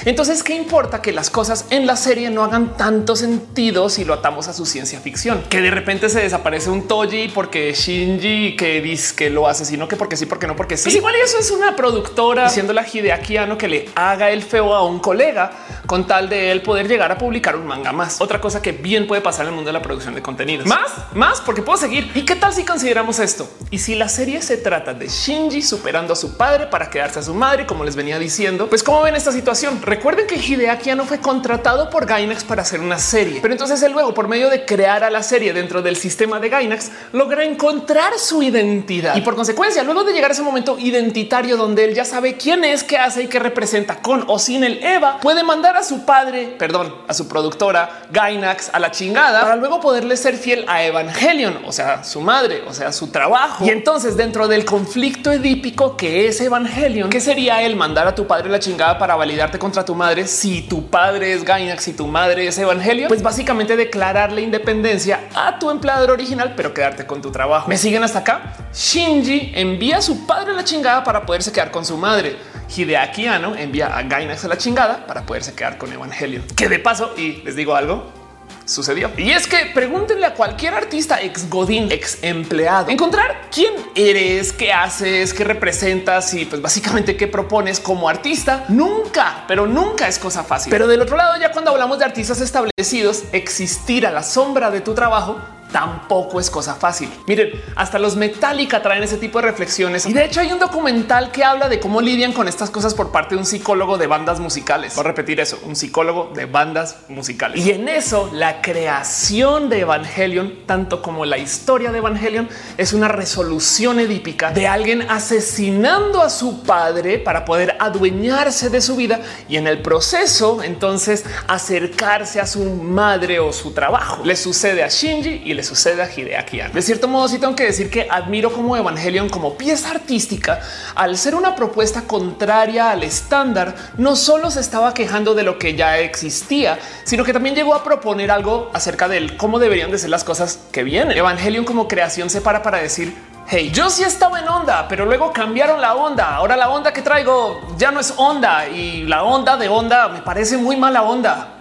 [0.07, 4.14] Entonces, ¿qué importa que las cosas en la serie no hagan tanto sentido si lo
[4.14, 5.42] atamos a su ciencia ficción?
[5.50, 9.96] Que de repente se desaparece un Toji porque Shinji que dice que lo asesinó, que
[9.96, 10.84] porque sí, porque no, porque sí.
[10.84, 14.74] Pues igual eso es una productora diciendo la Hideaki Anno que le haga el feo
[14.74, 15.50] a un colega
[15.86, 18.20] con tal de él poder llegar a publicar un manga más.
[18.20, 20.66] Otra cosa que bien puede pasar en el mundo de la producción de contenidos.
[20.66, 22.11] Más, más, porque puedo seguir.
[22.14, 23.48] ¿Y qué tal si consideramos esto?
[23.70, 27.22] Y si la serie se trata de Shinji superando a su padre para quedarse a
[27.22, 29.80] su madre, como les venía diciendo, pues cómo ven esta situación.
[29.82, 33.92] Recuerden que Hideaki Anno fue contratado por Gainax para hacer una serie, pero entonces él
[33.92, 38.18] luego, por medio de crear a la serie dentro del sistema de Gainax, logra encontrar
[38.18, 42.05] su identidad y por consecuencia, luego de llegar a ese momento identitario donde él ya
[42.05, 45.76] sabe quién es, qué hace y qué representa con o sin el Eva, puede mandar
[45.76, 50.36] a su padre, perdón, a su productora Gainax a la chingada para luego poderle ser
[50.36, 53.64] fiel a Evangelion, o sea, su madre, o sea, su trabajo.
[53.64, 58.27] Y entonces dentro del conflicto edípico que es Evangelion, ¿qué sería el mandar a tu
[58.27, 62.07] padre la chingada para validarte contra tu madre si tu padre es Gainax y tu
[62.07, 63.09] madre es Evangelion?
[63.09, 67.68] Pues básicamente declararle independencia a tu empleador original, pero quedarte con tu trabajo.
[67.68, 68.55] ¿Me siguen hasta acá?
[68.72, 72.37] Shinji envía a su padre a la chingada para poderse quedar con su madre.
[72.75, 76.45] Hideaki Anno envía a Gainax a la chingada para poderse quedar con Evangelion.
[76.57, 78.24] Que de paso, y les digo algo,
[78.64, 79.10] sucedió.
[79.16, 84.72] Y es que pregúntenle a cualquier artista ex Godín, ex empleado, encontrar quién eres, qué
[84.72, 88.64] haces, qué representas y pues básicamente qué propones como artista.
[88.68, 90.70] Nunca, pero nunca es cosa fácil.
[90.70, 94.80] Pero del otro lado, ya cuando hablamos de artistas establecidos, existir a la sombra de
[94.80, 95.38] tu trabajo
[95.72, 97.10] tampoco es cosa fácil.
[97.26, 101.32] Miren, hasta los Metallica traen ese tipo de reflexiones y de hecho hay un documental
[101.32, 104.40] que habla de cómo lidian con estas cosas por parte de un psicólogo de bandas
[104.40, 104.94] musicales.
[104.94, 107.64] Voy a repetir eso, un psicólogo de bandas musicales.
[107.64, 113.08] Y en eso la creación de Evangelion, tanto como la historia de Evangelion, es una
[113.08, 119.56] resolución edípica de alguien asesinando a su padre para poder adueñarse de su vida y
[119.56, 124.22] en el proceso entonces acercarse a su madre o su trabajo.
[124.24, 126.61] Le sucede a Shinji y le sucede a Hideaki.
[126.72, 130.61] De cierto modo, sí tengo que decir que admiro como Evangelion como pieza artística,
[130.94, 135.74] al ser una propuesta contraria al estándar, no solo se estaba quejando de lo que
[135.74, 140.11] ya existía, sino que también llegó a proponer algo acerca del cómo deberían de ser
[140.11, 141.16] las cosas que vienen.
[141.16, 143.14] Evangelion como creación se para para decir
[143.46, 146.34] Hey, yo sí estaba en onda, pero luego cambiaron la onda.
[146.34, 150.22] Ahora la onda que traigo ya no es onda y la onda de onda me
[150.22, 151.53] parece muy mala onda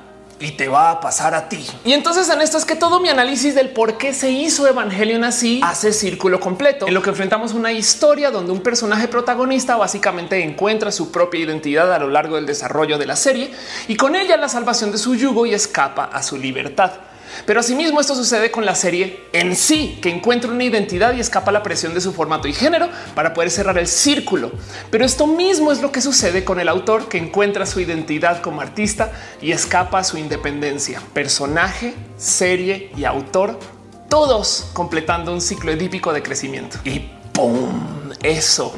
[0.43, 1.65] y te va a pasar a ti.
[1.85, 5.23] Y entonces en esto es que todo mi análisis del por qué se hizo Evangelion
[5.23, 10.43] así hace círculo completo, en lo que enfrentamos una historia donde un personaje protagonista básicamente
[10.43, 13.51] encuentra su propia identidad a lo largo del desarrollo de la serie
[13.87, 16.91] y con ella la salvación de su yugo y escapa a su libertad.
[17.45, 21.49] Pero asimismo esto sucede con la serie en sí, que encuentra una identidad y escapa
[21.49, 24.51] a la presión de su formato y género para poder cerrar el círculo.
[24.89, 28.61] Pero esto mismo es lo que sucede con el autor que encuentra su identidad como
[28.61, 29.11] artista
[29.41, 31.01] y escapa a su independencia.
[31.13, 33.59] Personaje, serie y autor,
[34.09, 36.77] todos completando un ciclo edípico de crecimiento.
[36.84, 38.11] Y ¡pum!
[38.21, 38.73] Eso.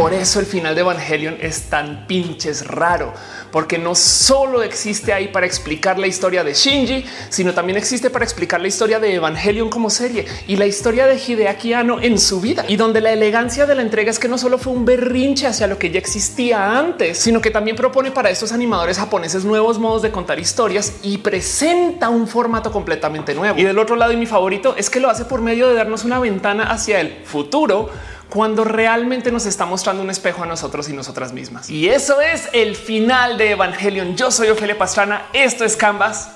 [0.00, 3.12] Por eso el final de Evangelion es tan pinches raro,
[3.52, 8.24] porque no solo existe ahí para explicar la historia de Shinji, sino también existe para
[8.24, 12.40] explicar la historia de Evangelion como serie y la historia de Hideaki Anno en su
[12.40, 15.46] vida y donde la elegancia de la entrega es que no solo fue un berrinche
[15.46, 19.78] hacia lo que ya existía antes, sino que también propone para estos animadores japoneses nuevos
[19.78, 23.58] modos de contar historias y presenta un formato completamente nuevo.
[23.58, 26.04] Y del otro lado, y mi favorito es que lo hace por medio de darnos
[26.04, 27.90] una ventana hacia el futuro
[28.30, 31.68] cuando realmente nos está mostrando un espejo a nosotros y nosotras mismas.
[31.68, 34.16] Y eso es el final de Evangelion.
[34.16, 35.26] Yo soy Ofelia Pastrana.
[35.32, 36.30] Esto es Canvas.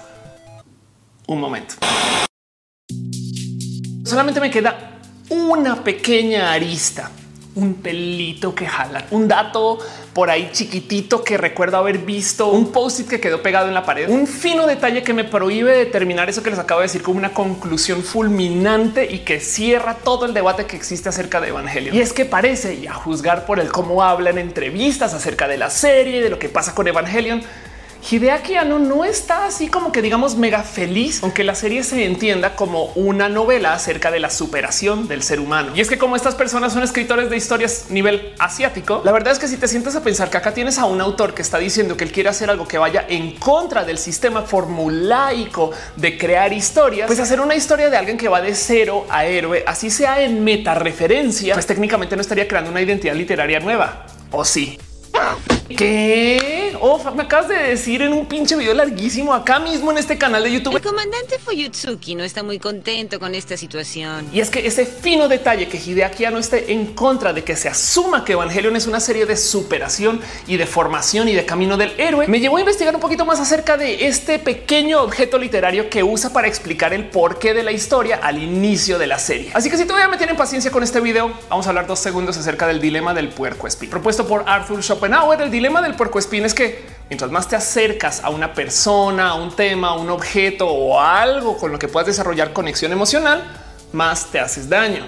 [1.26, 1.76] Un momento.
[4.04, 4.98] Solamente me queda
[5.30, 7.10] una pequeña arista,
[7.56, 9.78] un pelito que jala, un dato
[10.12, 14.08] por ahí chiquitito que recuerdo haber visto, un post-it que quedó pegado en la pared,
[14.08, 17.32] un fino detalle que me prohíbe determinar eso que les acabo de decir como una
[17.32, 21.94] conclusión fulminante y que cierra todo el debate que existe acerca de Evangelion.
[21.94, 25.70] Y es que parece, y a juzgar por el cómo hablan entrevistas acerca de la
[25.70, 27.42] serie, de lo que pasa con Evangelion,
[28.10, 32.54] Hideaki Anno no está así como que digamos mega feliz, aunque la serie se entienda
[32.54, 35.72] como una novela acerca de la superación del ser humano.
[35.74, 39.38] Y es que como estas personas son escritores de historias nivel asiático, la verdad es
[39.38, 41.96] que si te sientas a pensar que acá tienes a un autor que está diciendo
[41.96, 47.06] que él quiere hacer algo que vaya en contra del sistema formulaico de crear historias,
[47.06, 50.44] pues hacer una historia de alguien que va de cero a héroe, así sea en
[50.44, 54.04] meta referencia, pues técnicamente no estaría creando una identidad literaria nueva.
[54.30, 54.78] ¿O sí?
[55.68, 56.76] ¿Qué?
[56.80, 60.42] Oh, me acabas de decir en un pinche video larguísimo acá mismo en este canal
[60.44, 60.76] de YouTube.
[60.76, 64.26] El comandante Fuyutsuki no está muy contento con esta situación.
[64.32, 67.68] Y es que ese fino detalle que Hideaki no esté en contra de que se
[67.68, 71.98] asuma que Evangelion es una serie de superación y de formación y de camino del
[71.98, 76.02] héroe, me llevó a investigar un poquito más acerca de este pequeño objeto literario que
[76.02, 79.50] usa para explicar el porqué de la historia al inicio de la serie.
[79.54, 82.36] Así que si todavía me tienen paciencia con este video, vamos a hablar dos segundos
[82.36, 83.90] acerca del dilema del puerco espín.
[83.90, 88.22] Propuesto por Arthur Schopenhauer, el dilema del puerco espín es que mientras más te acercas
[88.22, 92.06] a una persona, a un tema, a un objeto o algo con lo que puedas
[92.06, 93.42] desarrollar conexión emocional,
[93.92, 95.06] más te haces daño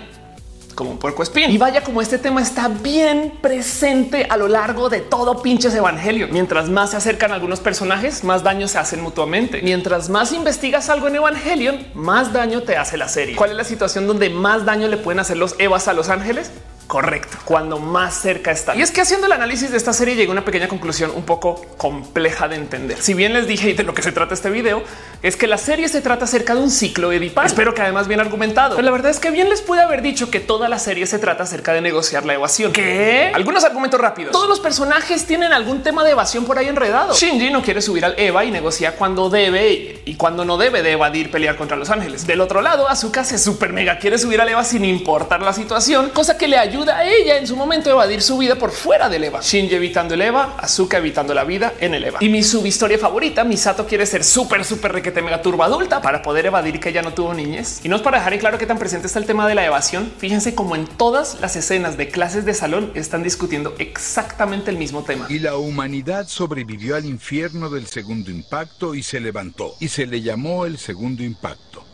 [0.76, 1.50] como un puerco espín.
[1.50, 6.28] Y vaya como este tema está bien presente a lo largo de todo pinches evangelio.
[6.30, 9.62] Mientras más se acercan algunos personajes, más daño se hacen mutuamente.
[9.62, 13.34] Mientras más investigas algo en Evangelion, más daño te hace la serie.
[13.34, 16.52] ¿Cuál es la situación donde más daño le pueden hacer los Evas a los ángeles?
[16.86, 18.76] Correcto, cuando más cerca está.
[18.76, 21.24] Y es que haciendo el análisis de esta serie llega a una pequeña conclusión un
[21.24, 23.02] poco compleja de entender.
[23.02, 24.84] Si bien les dije de lo que se trata este video,
[25.22, 27.46] es que la serie se trata acerca de un ciclo edipal.
[27.46, 28.76] Espero que además bien argumentado.
[28.76, 31.18] Pero la verdad es que bien les puede haber dicho que toda la serie se
[31.18, 32.72] trata acerca de negociar la evasión.
[32.72, 33.30] ¿Qué?
[33.34, 34.32] Algunos argumentos rápidos.
[34.32, 37.14] Todos los personajes tienen algún tema de evasión por ahí enredado.
[37.14, 40.92] Shinji no quiere subir al Eva y negocia cuando debe y cuando no debe de
[40.92, 42.26] evadir pelear contra los ángeles.
[42.26, 46.10] Del otro lado, Azuka se super mega quiere subir al Eva sin importar la situación,
[46.10, 49.08] cosa que le ayuda a ella en su momento a evadir su vida por fuera
[49.08, 49.40] del Eva.
[49.42, 52.18] Shinji evitando el Eva, Azuka evitando la vida en el Eva.
[52.20, 56.46] Y mi subhistoria favorita, Misato quiere ser súper, súper requete mega turbo adulta para poder
[56.46, 57.80] evadir que ella no tuvo niñez.
[57.84, 59.64] Y no es para dejar en claro que tan presente está el tema de la
[59.64, 60.12] evasión.
[60.18, 65.04] Fíjense como en todas las escenas de clases de salón están discutiendo exactamente el mismo
[65.04, 65.26] tema.
[65.28, 70.22] Y la humanidad sobrevivió al infierno del segundo impacto y se levantó y se le
[70.22, 71.84] llamó el segundo impacto.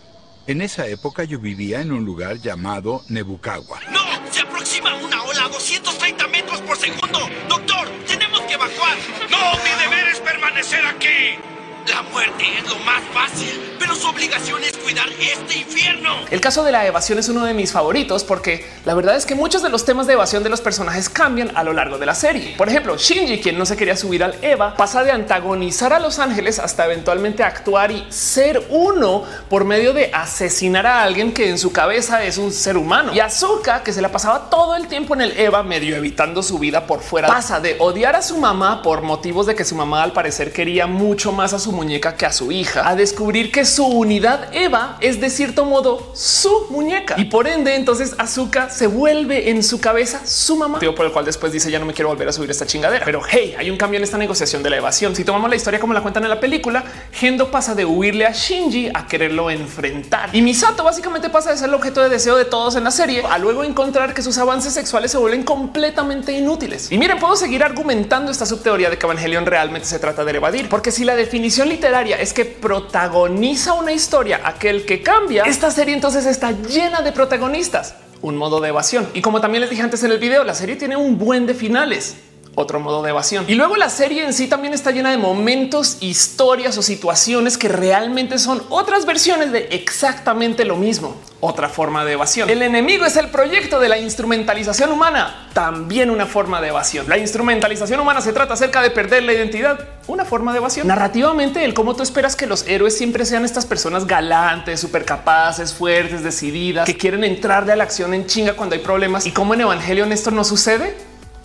[0.47, 3.81] En esa época yo vivía en un lugar llamado Nebukawa.
[3.91, 4.01] ¡No!
[4.31, 7.19] ¡Se aproxima una ola a 230 metros por segundo!
[7.49, 7.89] ¡Doctor!
[8.09, 8.97] ¡Tenemos que evacuar!
[9.31, 9.53] ¡No!
[9.63, 11.53] ¡Mi deber es permanecer aquí!
[11.89, 16.11] La muerte es lo más fácil, pero su obligación es cuidar este infierno.
[16.31, 19.35] El caso de la evasión es uno de mis favoritos porque la verdad es que
[19.35, 22.15] muchos de los temas de evasión de los personajes cambian a lo largo de la
[22.15, 22.55] serie.
[22.57, 26.21] Por ejemplo, Shinji, quien no se quería subir al Eva, pasa de antagonizar a los
[26.21, 31.59] ángeles hasta eventualmente actuar y ser uno por medio de asesinar a alguien que en
[31.59, 33.13] su cabeza es un ser humano.
[33.13, 36.61] Y Azuka, que se la pasaba todo el tiempo en el Eva, medio evitando su
[36.61, 40.05] vida por fuera, pasa de odiar a su mamá por motivos de que su mamá
[40.05, 43.65] al parecer quería mucho más a su muñeca que a su hija, a descubrir que
[43.65, 48.87] su unidad Eva es de cierto modo su muñeca y por ende entonces Azuka se
[48.87, 52.09] vuelve en su cabeza su mamá, por el cual después dice ya no me quiero
[52.09, 53.05] volver a subir esta chingadera.
[53.05, 55.15] Pero hey, hay un cambio en esta negociación de la evasión.
[55.17, 58.33] Si tomamos la historia como la cuentan en la película, Gendo pasa de huirle a
[58.33, 62.45] Shinji a quererlo enfrentar y Misato básicamente pasa de ser el objeto de deseo de
[62.45, 66.91] todos en la serie a luego encontrar que sus avances sexuales se vuelven completamente inútiles.
[66.91, 70.69] Y miren, puedo seguir argumentando esta subteoría de que Evangelion realmente se trata de evadir,
[70.69, 75.95] porque si la definición literaria es que protagoniza una historia aquel que cambia, esta serie
[75.95, 79.09] entonces está llena de protagonistas, un modo de evasión.
[79.15, 81.55] Y como también les dije antes en el video, la serie tiene un buen de
[81.55, 82.17] finales
[82.55, 83.45] otro modo de evasión.
[83.49, 87.69] Y luego la serie en sí también está llena de momentos, historias o situaciones que
[87.69, 91.17] realmente son otras versiones de exactamente lo mismo.
[91.41, 92.49] Otra forma de evasión.
[92.51, 97.09] El enemigo es el proyecto de la instrumentalización humana, también una forma de evasión.
[97.09, 100.87] La instrumentalización humana se trata acerca de perder la identidad, una forma de evasión.
[100.87, 105.73] Narrativamente, el cómo tú esperas que los héroes siempre sean estas personas galantes, súper capaces,
[105.73, 109.27] fuertes, decididas, que quieren entrarle a la acción en chinga cuando hay problemas.
[109.27, 110.95] Y como en Evangelion esto no sucede,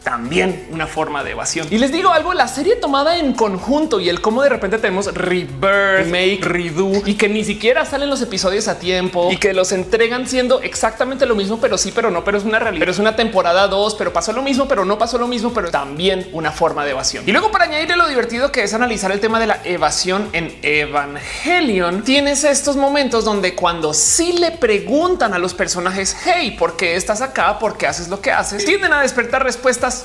[0.04, 1.68] también una forma de evasión.
[1.70, 5.14] Y les digo algo, la serie tomada en conjunto y el cómo de repente tenemos
[5.14, 9.72] rebirth, make, redo y que ni siquiera salen los episodios a tiempo y que los
[9.72, 12.80] entregan siendo exactamente lo mismo, pero sí, pero no, pero es una realidad.
[12.80, 15.70] Pero es una temporada dos, pero pasó lo mismo, pero no pasó lo mismo, pero
[15.72, 17.24] también una forma de evasión.
[17.28, 20.58] Y luego para añadirle lo divertido que es analizar el tema de la evasión en
[20.62, 26.95] Evangelion, tienes estos momentos donde cuando sí le preguntan a los personajes, hey, ¿por qué
[26.95, 27.60] estás acá?
[27.60, 28.64] ¿Por qué haces lo que haces?
[28.64, 29.97] Tienden a despertar respuestas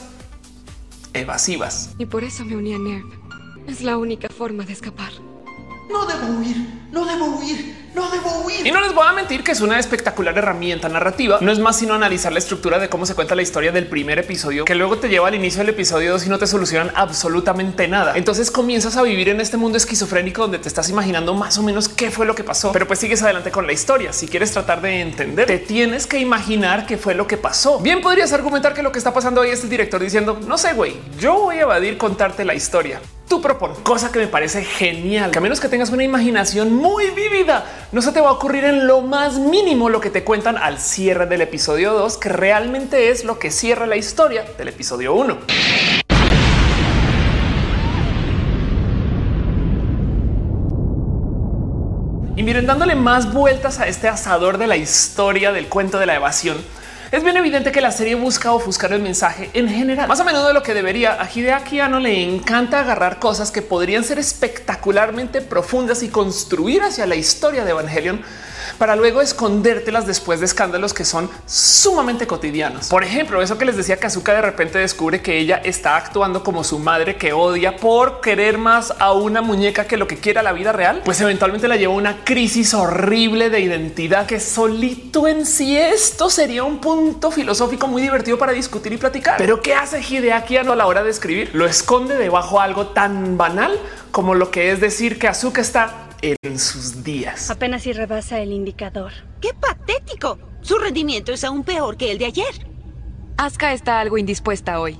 [1.14, 1.94] evasivas.
[1.98, 3.06] Y por eso me uní a NERV.
[3.66, 5.12] Es la única forma de escapar.
[5.89, 6.57] No debo huir,
[6.93, 8.66] no debo huir, no debo huir.
[8.66, 11.39] Y no les voy a mentir que es una espectacular herramienta narrativa.
[11.41, 14.18] No es más sino analizar la estructura de cómo se cuenta la historia del primer
[14.18, 17.89] episodio, que luego te lleva al inicio del episodio 2 y no te solucionan absolutamente
[17.89, 18.16] nada.
[18.16, 21.89] Entonces comienzas a vivir en este mundo esquizofrénico donde te estás imaginando más o menos
[21.89, 24.12] qué fue lo que pasó, pero pues sigues adelante con la historia.
[24.12, 27.80] Si quieres tratar de entender, te tienes que imaginar qué fue lo que pasó.
[27.80, 30.74] Bien podrías argumentar que lo que está pasando ahí es el director diciendo, no sé,
[30.74, 33.01] güey, yo voy a evadir contarte la historia
[33.33, 35.30] tú propones, cosa que me parece genial.
[35.30, 38.62] Que a menos que tengas una imaginación muy vívida, no se te va a ocurrir
[38.64, 43.09] en lo más mínimo lo que te cuentan al cierre del episodio 2, que realmente
[43.09, 45.39] es lo que cierra la historia del episodio 1.
[52.37, 56.16] Y miren, dándole más vueltas a este asador de la historia del cuento de la
[56.16, 56.59] evasión,
[57.12, 60.08] es bien evidente que la serie busca ofuscar el mensaje en general.
[60.08, 61.20] Más a menudo de lo que debería.
[61.20, 67.04] A Hideaki Anno le encanta agarrar cosas que podrían ser espectacularmente profundas y construir hacia
[67.04, 68.22] la historia de Evangelion
[68.83, 72.89] para luego escondértelas después de escándalos que son sumamente cotidianos.
[72.89, 76.43] Por ejemplo, eso que les decía que Azuka de repente descubre que ella está actuando
[76.43, 80.43] como su madre que odia por querer más a una muñeca que lo que quiera
[80.43, 85.28] la vida real, pues eventualmente la lleva a una crisis horrible de identidad que solito
[85.28, 89.37] en sí esto sería un punto filosófico muy divertido para discutir y platicar.
[89.39, 91.51] Pero ¿qué hace Hideaki a la hora de escribir?
[91.55, 93.78] Lo esconde debajo de algo tan banal
[94.11, 97.50] como lo que es decir que Azuka está en sus días.
[97.50, 99.12] Apenas si rebasa el indicador.
[99.40, 100.38] ¡Qué patético!
[100.60, 102.66] Su rendimiento es aún peor que el de ayer.
[103.36, 104.98] Asuka está algo indispuesta hoy.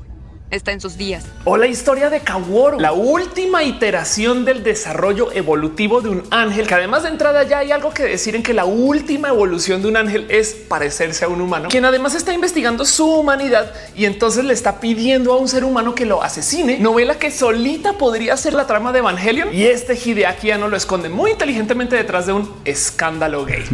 [0.53, 1.24] Está en sus días.
[1.46, 6.74] O la historia de Kaworu, la última iteración del desarrollo evolutivo de un ángel, que
[6.74, 9.96] además de entrada ya hay algo que decir en que la última evolución de un
[9.96, 14.53] ángel es parecerse a un humano, quien además está investigando su humanidad y entonces le
[14.53, 16.78] está pidiendo a un ser humano que lo asesine.
[16.78, 20.76] Novela que solita podría ser la trama de Evangelion y este Hideaki ya no lo
[20.76, 23.64] esconde muy inteligentemente detrás de un escándalo gay.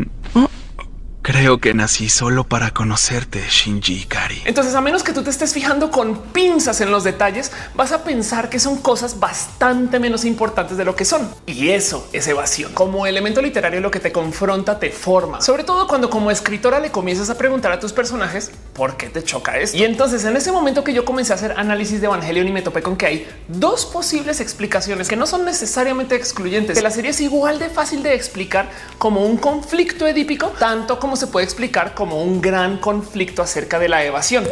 [1.31, 4.41] Creo que nací solo para conocerte, Shinji Ikari.
[4.47, 8.03] Entonces, a menos que tú te estés fijando con pinzas en los detalles, vas a
[8.03, 11.29] pensar que son cosas bastante menos importantes de lo que son.
[11.45, 12.73] Y eso es evasión.
[12.73, 15.43] Como elemento literario, lo que te confronta te forma.
[15.43, 19.25] Sobre todo cuando como escritora le comienzas a preguntar a tus personajes por qué te
[19.25, 19.77] choca esto.
[19.77, 22.63] Y entonces, en ese momento que yo comencé a hacer análisis de Evangelion y me
[22.63, 26.77] topé con que hay dos posibles explicaciones que no son necesariamente excluyentes.
[26.77, 31.17] Que la serie es igual de fácil de explicar como un conflicto edípico, tanto como
[31.17, 34.47] se puede explicar como un gran conflicto acerca de la evasión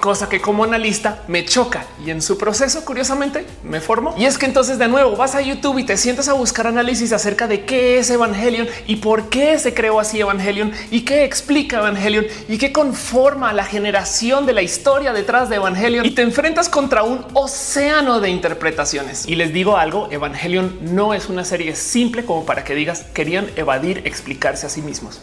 [0.00, 4.14] cosa que como analista me choca y en su proceso curiosamente me formo.
[4.18, 7.12] Y es que entonces de nuevo vas a YouTube y te sientas a buscar análisis
[7.12, 11.78] acerca de qué es Evangelion y por qué se creó así Evangelion y qué explica
[11.78, 16.68] Evangelion y qué conforma la generación de la historia detrás de Evangelion y te enfrentas
[16.68, 19.26] contra un océano de interpretaciones.
[19.26, 23.50] Y les digo algo, Evangelion no es una serie simple como para que digas querían
[23.56, 25.20] evadir explicarse a sí mismos.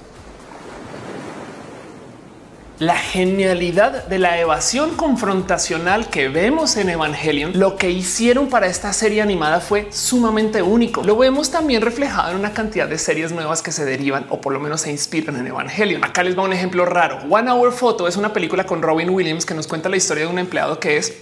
[2.80, 8.94] La genialidad de la evasión confrontacional que vemos en Evangelion, lo que hicieron para esta
[8.94, 11.02] serie animada fue sumamente único.
[11.02, 14.54] Lo vemos también reflejado en una cantidad de series nuevas que se derivan o por
[14.54, 16.04] lo menos se inspiran en Evangelion.
[16.04, 17.18] Acá les va un ejemplo raro.
[17.28, 20.30] One Hour Photo es una película con Robin Williams que nos cuenta la historia de
[20.30, 21.18] un empleado que es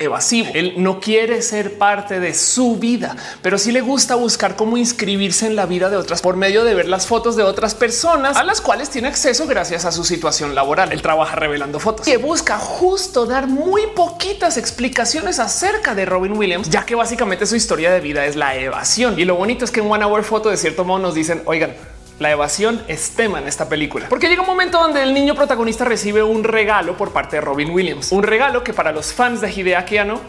[0.00, 0.50] evasivo.
[0.54, 5.46] Él no quiere ser parte de su vida, pero sí le gusta buscar cómo inscribirse
[5.46, 8.42] en la vida de otras por medio de ver las fotos de otras personas a
[8.42, 10.92] las cuales tiene acceso gracias a su situación laboral.
[10.92, 16.70] Él trabaja revelando fotos que busca justo dar muy poquitas explicaciones acerca de Robin Williams,
[16.70, 19.18] ya que básicamente su historia de vida es la evasión.
[19.18, 21.74] Y lo bonito es que en One Hour Photo de cierto modo nos dicen, oigan,
[22.20, 25.86] la evasión es tema en esta película, porque llega un momento donde el niño protagonista
[25.86, 29.50] recibe un regalo por parte de Robin Williams, un regalo que para los fans de
[29.50, 30.20] Hideaki Anno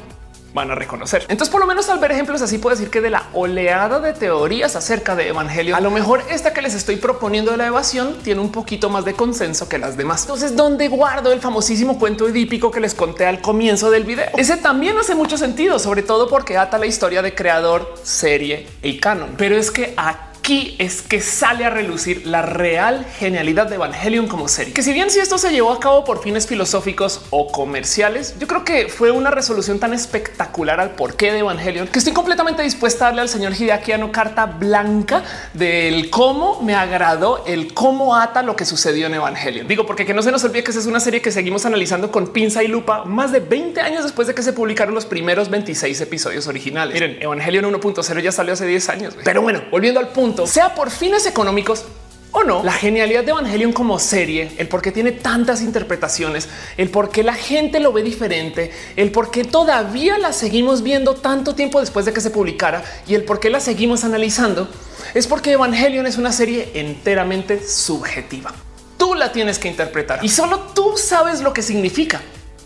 [0.54, 1.26] van a reconocer.
[1.28, 4.14] Entonces, por lo menos al ver ejemplos así, puedo decir que de la oleada de
[4.14, 8.18] teorías acerca de Evangelio, a lo mejor esta que les estoy proponiendo de la evasión
[8.24, 10.22] tiene un poquito más de consenso que las demás.
[10.24, 14.30] Entonces, ¿dónde guardo el famosísimo cuento edípico que les conté al comienzo del video?
[14.38, 18.98] Ese también hace mucho sentido, sobre todo porque ata la historia de creador, serie y
[18.98, 19.36] canon.
[19.38, 24.28] Pero es que aquí aquí es que sale a relucir la real genialidad de Evangelion
[24.28, 24.74] como serie.
[24.74, 28.48] Que si bien si esto se llevó a cabo por fines filosóficos o comerciales, yo
[28.48, 33.06] creo que fue una resolución tan espectacular al porqué de Evangelion que estoy completamente dispuesta
[33.06, 35.24] a darle al señor Hideaki Anno carta blanca
[35.54, 39.70] del cómo me agradó el cómo ata lo que sucedió en Evangelion.
[39.70, 42.12] Digo, porque que no se nos olvide que esa es una serie que seguimos analizando
[42.12, 45.50] con pinza y lupa más de 20 años después de que se publicaron los primeros
[45.50, 46.94] 26 episodios originales.
[46.94, 49.14] Miren, Evangelion 1.0 ya salió hace 10 años.
[49.24, 51.86] Pero bueno, volviendo al punto, sea por fines económicos
[52.34, 56.90] o no, la genialidad de Evangelion como serie, el por qué tiene tantas interpretaciones, el
[56.90, 61.56] por qué la gente lo ve diferente, el por qué todavía la seguimos viendo tanto
[61.56, 64.70] tiempo después de que se publicara y el por qué la seguimos analizando,
[65.14, 68.54] es porque Evangelion es una serie enteramente subjetiva.
[68.98, 72.22] Tú la tienes que interpretar y solo tú sabes lo que significa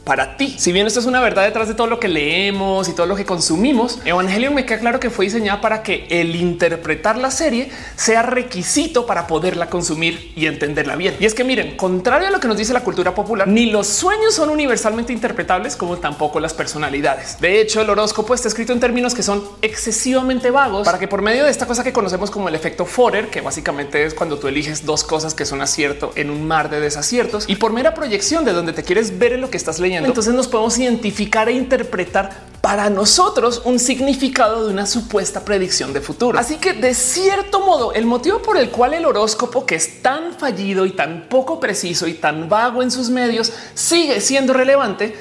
[0.05, 0.55] para ti.
[0.57, 3.15] Si bien esto es una verdad detrás de todo lo que leemos y todo lo
[3.15, 7.71] que consumimos, Evangelion me queda claro que fue diseñada para que el interpretar la serie
[7.95, 11.15] sea requisito para poderla consumir y entenderla bien.
[11.19, 13.87] Y es que miren, contrario a lo que nos dice la cultura popular, ni los
[13.87, 17.39] sueños son universalmente interpretables como tampoco las personalidades.
[17.41, 21.23] De hecho, el horóscopo está escrito en términos que son excesivamente vagos para que por
[21.23, 24.47] medio de esta cosa que conocemos como el efecto Forer, que básicamente es cuando tú
[24.47, 28.45] eliges dos cosas que son acierto en un mar de desaciertos y por mera proyección
[28.45, 31.53] de donde te quieres ver en lo que estás leyendo entonces nos podemos identificar e
[31.53, 36.39] interpretar para nosotros un significado de una supuesta predicción de futuro.
[36.39, 40.33] Así que de cierto modo, el motivo por el cual el horóscopo que es tan
[40.33, 45.15] fallido y tan poco preciso y tan vago en sus medios sigue siendo relevante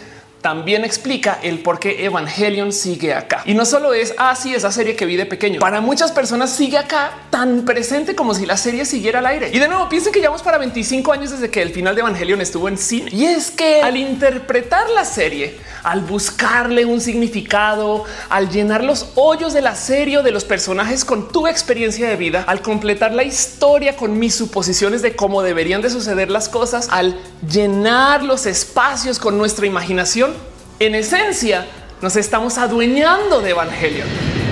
[0.44, 3.40] también explica el por qué Evangelion sigue acá.
[3.46, 5.58] Y no solo es así ah, esa serie que vi de pequeño.
[5.58, 9.48] Para muchas personas sigue acá tan presente como si la serie siguiera al aire.
[9.54, 12.42] Y de nuevo piensen que llevamos para 25 años desde que el final de Evangelion
[12.42, 13.10] estuvo en cine.
[13.10, 19.54] Y es que al interpretar la serie, al buscarle un significado, al llenar los hoyos
[19.54, 23.24] de la serie o de los personajes con tu experiencia de vida, al completar la
[23.24, 27.18] historia con mis suposiciones de cómo deberían de suceder las cosas, al
[27.50, 30.33] llenar los espacios con nuestra imaginación,
[30.78, 31.66] en esencia
[32.00, 34.43] nos estamos adueñando de Evangelion.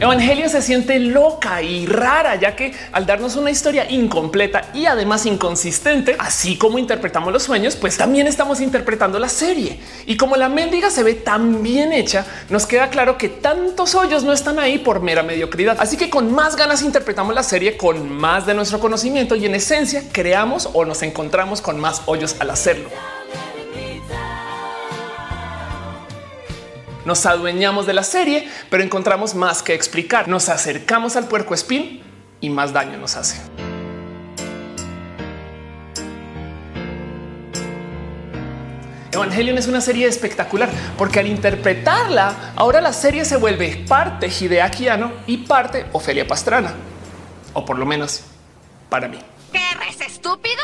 [0.00, 5.26] Evangelio se siente loca y rara, ya que al darnos una historia incompleta y además
[5.26, 9.80] inconsistente, así como interpretamos los sueños, pues también estamos interpretando la serie.
[10.06, 14.22] Y como la mendiga se ve tan bien hecha, nos queda claro que tantos hoyos
[14.22, 15.76] no están ahí por mera mediocridad.
[15.80, 19.56] Así que con más ganas interpretamos la serie con más de nuestro conocimiento y en
[19.56, 22.88] esencia creamos o nos encontramos con más hoyos al hacerlo.
[27.08, 30.28] Nos adueñamos de la serie, pero encontramos más que explicar.
[30.28, 32.02] Nos acercamos al puerco espín
[32.38, 33.40] y más daño nos hace.
[39.10, 44.88] Evangelion es una serie espectacular porque al interpretarla, ahora la serie se vuelve parte Hideaki
[44.88, 46.74] Anno y parte Ofelia Pastrana,
[47.54, 48.20] o por lo menos
[48.90, 49.18] para mí.
[49.50, 50.62] ¿Qué eres estúpido?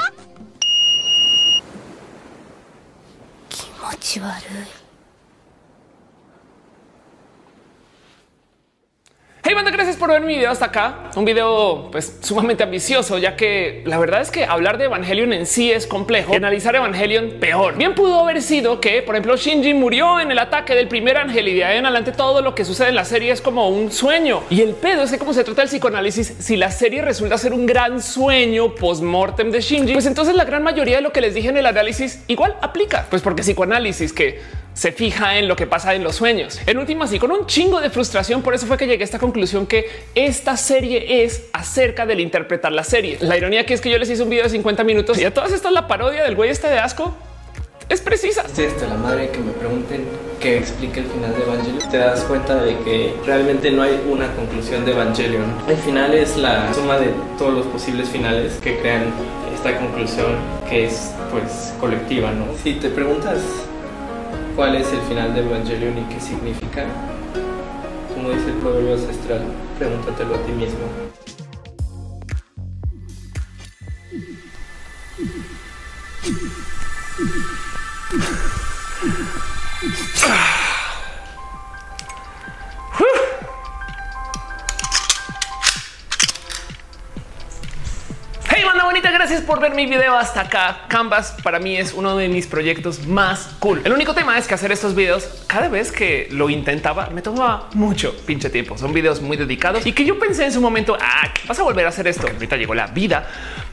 [9.47, 11.11] Hey, banda, gracias por ver mi video hasta acá.
[11.17, 15.45] Un video pues sumamente ambicioso, ya que la verdad es que hablar de Evangelion en
[15.45, 17.77] sí es complejo y analizar Evangelion peor.
[17.77, 21.47] Bien pudo haber sido que, por ejemplo, Shinji murió en el ataque del primer ángel
[21.49, 23.93] y de ahí en adelante todo lo que sucede en la serie es como un
[23.93, 24.45] sueño.
[24.49, 27.53] Y el pedo es que como se trata del psicoanálisis, si la serie resulta ser
[27.53, 31.35] un gran sueño post-mortem de Shinji, pues entonces la gran mayoría de lo que les
[31.35, 33.09] dije en el análisis igual aplica.
[33.11, 36.61] Pues porque psicoanálisis que se fija en lo que pasa en los sueños.
[36.67, 39.19] En últimas, y con un chingo de frustración, por eso fue que llegué a esta
[39.19, 43.19] conclusión que esta serie es acerca del interpretar la serie.
[43.21, 45.33] La ironía aquí es que yo les hice un video de 50 minutos y a
[45.33, 47.15] todas estas la parodia del güey este de asco
[47.89, 48.45] es precisa.
[48.53, 50.05] Sí, esta la madre que me pregunten
[50.41, 54.33] que explique el final de Evangelion, te das cuenta de que realmente no hay una
[54.35, 55.45] conclusión de Evangelion.
[55.69, 59.13] El final es la suma de todos los posibles finales que crean
[59.55, 60.37] esta conclusión
[60.69, 62.47] que es pues colectiva, ¿no?
[62.63, 63.39] Si te preguntas
[64.55, 66.87] cuál es el final de Evangelion y qué significa.
[68.15, 69.43] Como dice el proverbio ancestral,
[69.79, 70.87] pregúntatelo a ti mismo.
[88.85, 90.83] Bonita, gracias por ver mi video hasta acá.
[90.89, 93.81] Canvas para mí es uno de mis proyectos más cool.
[93.83, 97.71] El único tema es que hacer estos videos, cada vez que lo intentaba, me tomaba
[97.73, 98.77] mucho pinche tiempo.
[98.77, 101.87] Son videos muy dedicados y que yo pensé en su momento, ah, vas a volver
[101.87, 102.23] a hacer esto.
[102.23, 103.27] Porque ahorita llegó la vida.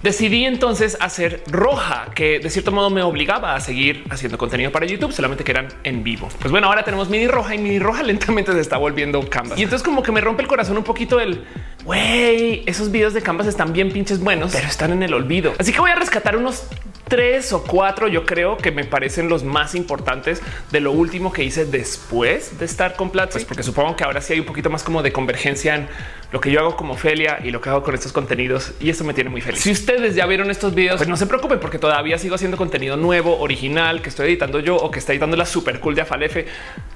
[0.03, 4.87] Decidí entonces hacer roja, que de cierto modo me obligaba a seguir haciendo contenido para
[4.87, 6.27] YouTube, solamente que eran en vivo.
[6.39, 9.59] Pues bueno, ahora tenemos mini roja y mini roja lentamente se está volviendo Canvas.
[9.59, 11.45] Y entonces como que me rompe el corazón un poquito el
[11.85, 15.53] güey, esos videos de Canvas están bien pinches buenos, pero están en el olvido.
[15.59, 16.67] Así que voy a rescatar unos
[17.07, 20.41] tres o cuatro, yo creo que me parecen los más importantes
[20.71, 24.21] de lo último que hice después de estar con Platzi, pues porque supongo que ahora
[24.21, 25.89] sí hay un poquito más como de convergencia en
[26.31, 29.03] lo que yo hago como Felia y lo que hago con estos contenidos y eso
[29.03, 29.61] me tiene muy feliz.
[29.61, 32.95] Si ustedes ya vieron estos videos, pues no se preocupen porque todavía sigo haciendo contenido
[32.97, 36.45] nuevo, original, que estoy editando yo o que está editando la super cool de Afalefe.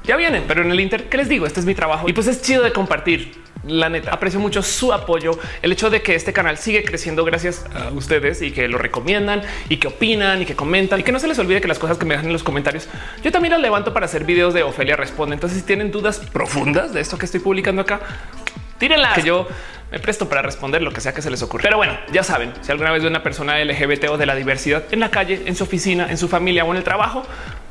[0.04, 1.46] Ya vienen, pero en el Inter, ¿qué les digo?
[1.46, 4.94] Este es mi trabajo y pues es chido de compartir la neta aprecio mucho su
[4.94, 5.32] apoyo,
[5.62, 9.42] el hecho de que este canal sigue creciendo gracias a ustedes y que lo recomiendan
[9.70, 11.98] y que opinan y que comentan y que no se les olvide que las cosas
[11.98, 12.88] que me dejan en los comentarios
[13.24, 15.34] yo también las levanto para hacer videos de Ofelia responde.
[15.34, 18.02] Entonces, si tienen dudas profundas de esto que estoy publicando acá,
[18.78, 19.48] tírenla que yo
[19.92, 21.64] me presto para responder lo que sea que se les ocurra.
[21.64, 24.84] Pero bueno, ya saben, si alguna vez ve una persona LGBT o de la diversidad
[24.92, 27.24] en la calle, en su oficina, en su familia o en el trabajo,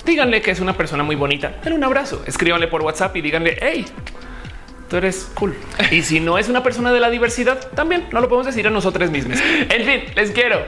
[0.05, 1.53] díganle que es una persona muy bonita.
[1.63, 3.85] Denle un abrazo, escríbanle por WhatsApp y díganle hey,
[4.89, 5.55] tú eres cool.
[5.91, 8.71] Y si no es una persona de la diversidad, también no lo podemos decir a
[8.71, 9.39] nosotros mismos.
[9.69, 10.65] En fin, les quiero.